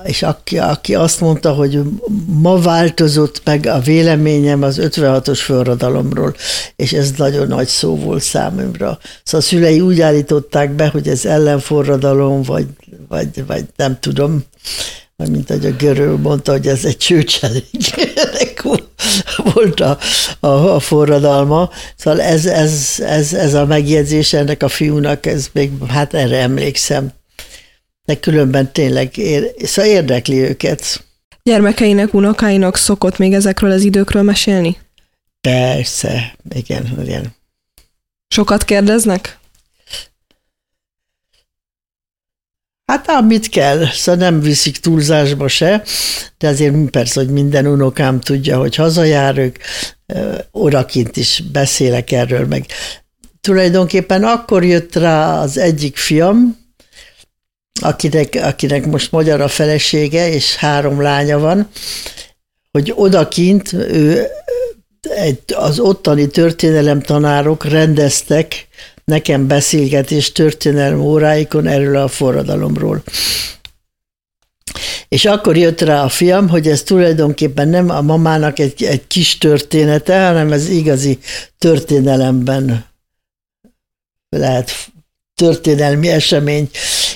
és 0.03 0.23
aki, 0.23 0.57
aki 0.57 0.95
azt 0.95 1.19
mondta, 1.19 1.53
hogy 1.53 1.79
ma 2.25 2.59
változott 2.59 3.41
meg 3.43 3.65
a 3.65 3.79
véleményem 3.79 4.63
az 4.63 4.79
56-os 4.81 5.39
forradalomról, 5.43 6.35
és 6.75 6.93
ez 6.93 7.11
nagyon 7.17 7.47
nagy 7.47 7.67
szó 7.67 7.95
volt 7.95 8.23
számomra. 8.23 8.97
Szóval 9.23 9.39
a 9.39 9.49
szülei 9.49 9.81
úgy 9.81 10.01
állították 10.01 10.71
be, 10.71 10.87
hogy 10.87 11.07
ez 11.07 11.25
ellenforradalom, 11.25 12.41
vagy, 12.41 12.67
vagy, 13.07 13.45
vagy 13.45 13.65
nem 13.75 13.97
tudom, 13.99 14.43
mint 15.31 15.49
ahogy 15.49 15.65
a 15.65 15.71
görög 15.71 16.19
mondta, 16.19 16.51
hogy 16.51 16.67
ez 16.67 16.85
egy 16.85 16.97
csőcselék 16.97 18.61
volt 19.53 19.79
a, 19.79 19.97
a, 20.39 20.47
a 20.47 20.79
forradalma. 20.79 21.69
Szóval 21.95 22.21
ez, 22.21 22.45
ez, 22.45 22.95
ez, 22.99 23.33
ez 23.33 23.53
a 23.53 23.65
megjegyzés 23.65 24.33
ennek 24.33 24.63
a 24.63 24.67
fiúnak, 24.67 25.25
ez 25.25 25.47
még, 25.51 25.71
hát 25.87 26.13
erre 26.13 26.37
emlékszem 26.37 27.11
de 28.05 28.19
különben 28.19 28.71
tényleg 28.71 29.17
ér, 29.17 29.53
szóval 29.57 29.91
érdekli 29.91 30.39
őket. 30.39 31.03
Gyermekeinek, 31.43 32.13
unokáinak 32.13 32.77
szokott 32.77 33.17
még 33.17 33.33
ezekről 33.33 33.71
az 33.71 33.81
időkről 33.83 34.23
mesélni? 34.23 34.77
Persze, 35.41 36.35
igen, 36.49 36.99
igen. 37.03 37.35
Sokat 38.27 38.65
kérdeznek? 38.65 39.37
Hát 42.85 43.09
amit 43.09 43.49
kell, 43.49 43.85
szóval 43.85 44.29
nem 44.29 44.39
viszik 44.39 44.77
túlzásba 44.77 45.47
se, 45.47 45.83
de 46.37 46.47
azért 46.47 46.89
persze, 46.89 47.19
hogy 47.19 47.29
minden 47.29 47.67
unokám 47.67 48.19
tudja, 48.19 48.57
hogy 48.57 48.75
hazajárok, 48.75 49.55
orakint 50.51 51.17
is 51.17 51.43
beszélek 51.51 52.11
erről, 52.11 52.47
meg 52.47 52.65
tulajdonképpen 53.41 54.23
akkor 54.23 54.63
jött 54.63 54.95
rá 54.95 55.39
az 55.39 55.57
egyik 55.57 55.97
fiam, 55.97 56.62
akinek, 57.81 58.39
akinek 58.41 58.85
most 58.85 59.11
magyar 59.11 59.41
a 59.41 59.47
felesége, 59.47 60.29
és 60.29 60.55
három 60.55 61.01
lánya 61.01 61.39
van, 61.39 61.69
hogy 62.71 62.93
odakint 62.95 63.73
ő, 63.73 64.27
egy, 65.01 65.39
az 65.55 65.79
ottani 65.79 66.27
történelemtanárok 66.27 67.65
rendeztek 67.65 68.67
nekem 69.05 69.47
beszélgetés 69.47 70.31
történelem 70.31 70.99
óráikon 70.99 71.67
erről 71.67 71.95
a 71.95 72.07
forradalomról. 72.07 73.03
És 75.07 75.25
akkor 75.25 75.57
jött 75.57 75.81
rá 75.81 76.03
a 76.03 76.09
fiam, 76.09 76.49
hogy 76.49 76.67
ez 76.67 76.83
tulajdonképpen 76.83 77.67
nem 77.67 77.89
a 77.89 78.01
mamának 78.01 78.59
egy, 78.59 78.83
egy 78.83 79.07
kis 79.07 79.37
története, 79.37 80.25
hanem 80.25 80.51
ez 80.51 80.69
igazi 80.69 81.19
történelemben 81.57 82.85
lehet 84.29 84.71
történelmi 85.35 86.07
esemény, 86.07 86.69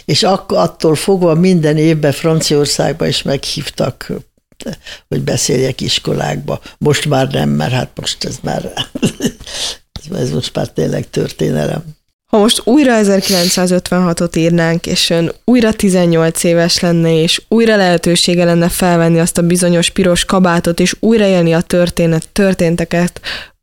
és 0.08 0.24
akkor 0.24 0.58
attól 0.58 0.96
fogva 0.96 1.34
minden 1.34 1.78
évben 1.78 2.12
Franciaországba 2.12 3.08
is 3.08 3.22
meghívtak, 3.22 4.12
hogy 5.08 5.22
beszéljek 5.22 5.82
iskolákba. 5.82 6.60
Most 6.78 7.06
már 7.06 7.32
nem, 7.32 7.50
mert 7.50 7.72
hát 7.72 7.92
most 7.96 8.24
ez 8.24 8.38
már, 8.42 8.72
ez 10.22 10.32
most 10.32 10.56
már 10.56 10.68
tényleg 10.68 11.10
történelem. 11.10 11.84
Ha 12.32 12.38
most 12.38 12.62
újra 12.66 13.00
1956-ot 13.04 14.38
írnánk, 14.38 14.86
és 14.86 15.10
ön 15.10 15.32
újra 15.44 15.74
18 15.74 16.44
éves 16.44 16.80
lenne, 16.80 17.22
és 17.22 17.42
újra 17.48 17.76
lehetősége 17.76 18.46
lenne 18.46 18.70
felvenni 18.70 19.20
azt 19.20 19.38
a 19.38 19.42
bizonyos 19.42 19.90
piros 19.90 20.26
kabátot, 20.26 20.80
és 20.80 20.96
újraélni 21.00 21.54
a 21.54 21.62
történet, 21.62 22.30
történteket, 22.30 23.22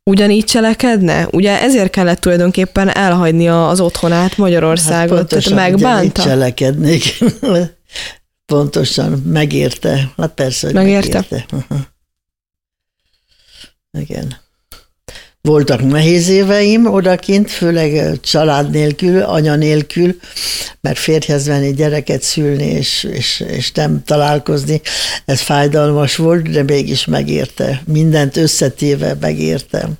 ugyanígy 0.09 0.43
cselekedne? 0.43 1.27
Ugye 1.31 1.61
ezért 1.61 1.91
kellett 1.91 2.19
tulajdonképpen 2.19 2.95
elhagyni 2.95 3.47
az 3.47 3.79
otthonát, 3.79 4.37
Magyarországot, 4.37 5.17
hát 5.17 5.27
pontosan, 5.27 5.53
tehát 5.53 5.71
megbánta? 5.71 6.21
cselekednék. 6.21 7.03
pontosan, 8.45 9.11
megérte. 9.11 10.13
Hát 10.17 10.33
persze, 10.33 10.65
hogy 10.65 10.75
megérte. 10.75 11.25
megérte. 11.29 11.65
Igen. 13.99 14.44
Voltak 15.45 15.81
nehéz 15.81 16.27
éveim 16.29 16.85
odakint, 16.85 17.51
főleg 17.51 18.19
család 18.19 18.69
nélkül, 18.69 19.21
anya 19.21 19.55
nélkül, 19.55 20.19
mert 20.81 20.97
férjhez 20.97 21.45
venni, 21.47 21.73
gyereket 21.73 22.21
szülni 22.21 22.65
és, 22.65 23.03
és, 23.03 23.43
és 23.47 23.71
nem 23.71 24.03
találkozni, 24.03 24.81
ez 25.25 25.41
fájdalmas 25.41 26.15
volt, 26.15 26.49
de 26.49 26.63
mégis 26.63 27.05
megérte. 27.05 27.81
Mindent 27.87 28.37
összetéve 28.37 29.15
megértem. 29.19 29.93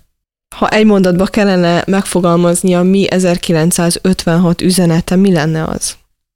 Ha 0.56 0.70
egy 0.70 0.86
mondatba 0.86 1.26
kellene 1.26 1.84
megfogalmazni 1.88 2.76
a 2.76 2.84
mi 2.84 3.12
1956 3.12 4.62
üzenete, 4.62 5.16
mi 5.16 5.32
lenne 5.32 5.64
az? 5.64 5.96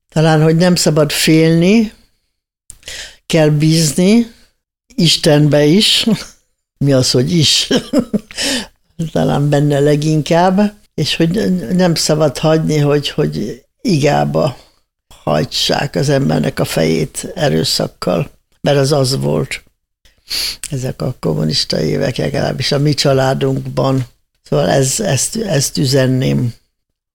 Talán, 0.10 0.42
hogy 0.42 0.56
nem 0.56 0.76
szabad 0.76 1.12
félni, 1.12 1.92
kell 3.26 3.50
bízni, 3.50 4.32
Istenbe 4.96 5.64
is, 5.66 6.06
mi 6.86 6.94
az, 6.94 7.12
hogy 7.12 7.38
is, 7.38 7.68
talán 9.12 9.50
benne 9.50 9.80
leginkább, 9.80 10.74
és 10.94 11.16
hogy 11.16 11.30
nem 11.76 11.96
szabad 11.96 12.38
hagyni, 12.38 12.78
hogy, 12.78 13.10
hogy 13.10 13.64
igába 13.82 14.58
hajtsák 15.24 15.96
az 15.96 16.10
embernek 16.10 16.60
a 16.60 16.66
fejét 16.66 17.32
erőszakkal, 17.36 18.32
mert 18.62 18.78
az 18.78 18.92
az 18.92 19.18
volt. 19.18 19.64
Ezek 20.70 21.02
a 21.02 21.16
kommunista 21.20 21.82
évek, 21.82 22.18
legalábbis 22.18 22.72
a 22.72 22.80
mi 22.80 22.94
családunkban. 22.94 24.08
Szóval 24.44 24.70
ez, 24.70 25.00
ezt, 25.00 25.36
ezt 25.36 25.78
üzenném, 25.78 26.54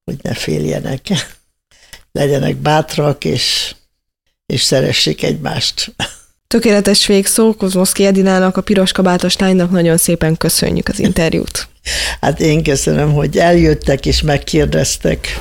hogy 0.05 0.19
ne 0.23 0.35
féljenek. 0.35 1.07
Legyenek 2.13 2.57
bátrak, 2.57 3.25
és, 3.25 3.75
és 4.47 4.63
szeressék 4.63 5.23
egymást. 5.23 5.95
Tökéletes 6.47 7.07
végszó, 7.07 7.55
Kozmoszki 7.55 8.05
Edinának, 8.05 8.57
a 8.57 8.61
piros 8.61 8.93
kabátos 8.93 9.37
lánynak 9.37 9.71
nagyon 9.71 9.97
szépen 9.97 10.37
köszönjük 10.37 10.89
az 10.89 10.99
interjút. 10.99 11.69
Hát 12.21 12.41
én 12.41 12.63
köszönöm, 12.63 13.13
hogy 13.13 13.37
eljöttek 13.37 14.07
és 14.07 14.23
megkérdeztek. 14.23 15.39